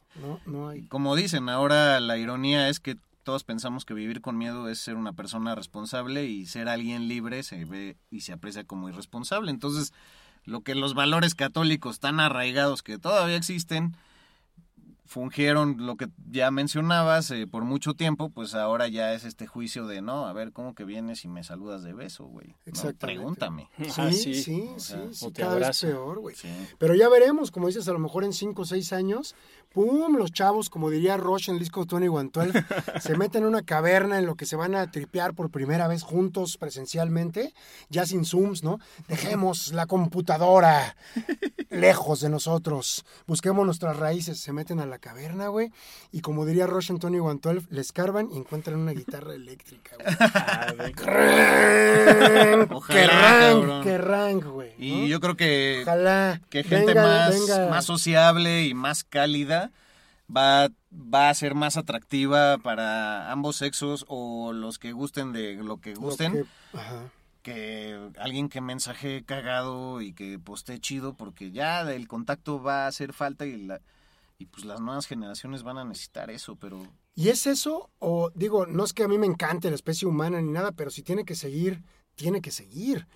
[0.46, 0.84] No hay...
[0.84, 4.96] Como dicen, ahora la ironía es que todos pensamos que vivir con miedo es ser
[4.96, 9.50] una persona responsable y ser alguien libre se ve y se aprecia como irresponsable.
[9.50, 9.94] Entonces,
[10.46, 13.96] lo que los valores católicos tan arraigados que todavía existen,
[15.06, 19.86] fungieron lo que ya mencionabas eh, por mucho tiempo, pues ahora ya es este juicio
[19.86, 22.56] de, no, a ver, ¿cómo que vienes y me saludas de beso, güey?
[22.66, 23.70] No, pregúntame.
[24.12, 26.36] Sí, sí, sí, o cada vez peor, güey.
[26.78, 29.36] Pero ya veremos, como dices, a lo mejor en 5 o 6 años
[29.74, 30.18] ¡pum!
[30.18, 32.54] Los chavos, como diría Roche en el disco Tony Guantuel,
[33.02, 36.04] se meten en una caverna en lo que se van a tripear por primera vez
[36.04, 37.54] juntos presencialmente,
[37.90, 38.80] ya sin Zooms, ¿no?
[39.08, 40.96] Dejemos la computadora
[41.70, 45.72] lejos de nosotros, busquemos nuestras raíces, se meten a la caverna, güey,
[46.12, 50.94] y como diría Roche en Tony Guantuel, le escarban y encuentran una guitarra eléctrica, güey.
[51.06, 52.68] Ah,
[53.84, 54.74] ¡Qué rank, güey!
[54.78, 57.36] Y yo creo que, Ojalá que gente más,
[57.70, 59.63] más sociable y más cálida
[60.36, 65.78] va, va a ser más atractiva para ambos sexos o los que gusten de lo
[65.82, 66.32] que Lo gusten.
[66.34, 67.10] que- ajá.
[67.42, 72.88] que alguien que mensaje cagado y que poste chido porque ya el contacto va a
[72.88, 73.82] hacer falta y la
[74.40, 76.82] y pues las nuevas generaciones van a necesitar eso, pero
[77.16, 77.92] ¿Y es eso?
[78.00, 80.90] O digo, no es que a mí me encante la especie humana ni nada, pero
[80.90, 81.84] si tiene que seguir,
[82.16, 83.08] tiene que seguir.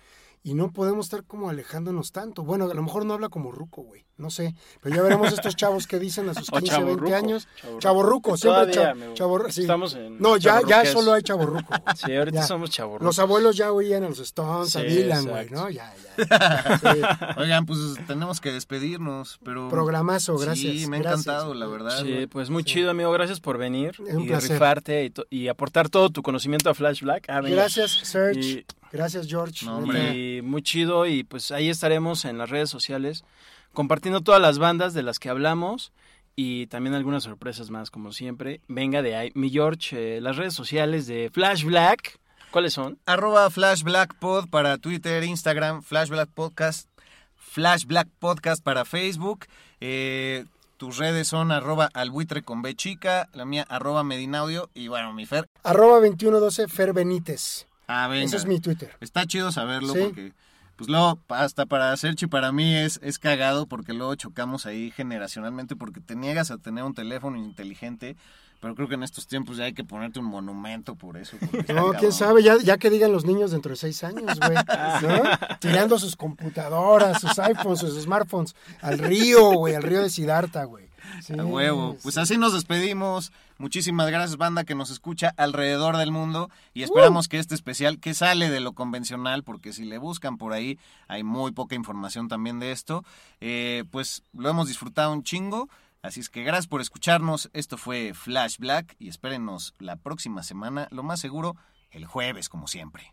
[0.48, 2.42] Y no podemos estar como alejándonos tanto.
[2.42, 4.06] Bueno, a lo mejor no habla como ruco, güey.
[4.16, 4.54] No sé.
[4.80, 7.48] Pero ya veremos estos chavos que dicen a sus O 15, 20 chavorruco, años.
[7.80, 8.36] chavorruco.
[8.38, 9.14] Siempre Todavía, cha, amigo.
[9.14, 9.60] chavorru- sí.
[9.60, 11.66] Estamos en No, ya, ya solo hay chaborruco.
[11.68, 11.80] güey.
[11.96, 12.46] Sí, ahorita Ya.
[12.46, 13.02] somos chavos.
[13.02, 15.50] Los abuelos ya oían a los Stones, a Sí, Dylan, güey.
[15.50, 15.68] ¿no?
[15.68, 16.18] Ya, ya.
[16.80, 17.00] Sí.
[17.36, 20.76] oigan, pues tenemos que despedirnos, pero Programazo, gracias.
[20.78, 22.02] Sí, me ha encantado, la verdad.
[22.02, 23.12] Sí, pues muy chido, amigo.
[23.12, 24.52] Gracias por venir Es un y placer.
[24.52, 27.26] rifarte y, aportar todo tu conocimiento a Flash Black.
[27.28, 27.40] Ah.
[27.42, 28.40] Gracias, Serge.
[28.40, 29.64] Y- Gracias, George.
[29.66, 29.98] No, Neta.
[29.98, 30.16] hombre.
[30.36, 33.24] Y muy chido y pues ahí estaremos en las redes sociales
[33.72, 35.92] compartiendo todas las bandas de las que hablamos
[36.34, 38.60] y también algunas sorpresas más como siempre.
[38.68, 39.30] Venga de ahí.
[39.34, 42.18] Mi George, eh, las redes sociales de Flash Black,
[42.50, 42.98] ¿cuáles son?
[43.06, 46.88] Arroba Flash Black Pod para Twitter, Instagram, Flash Black Podcast,
[47.36, 49.46] Flash Black Podcast para Facebook.
[49.80, 50.44] Eh,
[50.76, 55.26] tus redes son arroba albuitre con B chica, la mía arroba Medinaudio y bueno, mi
[55.26, 55.46] Fer.
[55.64, 57.67] Arroba 2112 Fer Benítez.
[57.88, 58.24] Ah, venga.
[58.26, 58.90] Eso es mi Twitter.
[59.00, 60.00] Está chido saberlo Sí.
[60.04, 60.32] porque,
[60.76, 65.74] pues luego, hasta para Serchi, para mí es, es cagado porque luego chocamos ahí generacionalmente
[65.74, 68.16] porque te niegas a tener un teléfono inteligente,
[68.60, 71.36] pero creo que en estos tiempos ya hay que ponerte un monumento por eso.
[71.74, 74.54] No, quién sabe, ya, ya que digan los niños dentro de seis años, güey.
[75.02, 75.22] ¿no?
[75.60, 80.87] Tirando sus computadoras, sus iPhones, sus smartphones al río, güey, al río de Siddhartha, güey.
[81.22, 81.96] Sí, A huevo.
[82.02, 82.20] Pues sí.
[82.20, 83.32] así nos despedimos.
[83.58, 86.50] Muchísimas gracias, banda, que nos escucha alrededor del mundo.
[86.74, 90.52] Y esperamos que este especial, que sale de lo convencional, porque si le buscan por
[90.52, 90.78] ahí,
[91.08, 93.04] hay muy poca información también de esto,
[93.40, 95.68] eh, pues lo hemos disfrutado un chingo.
[96.02, 97.50] Así es que gracias por escucharnos.
[97.52, 101.56] Esto fue Flash Black y espérenos la próxima semana, lo más seguro,
[101.90, 103.12] el jueves, como siempre.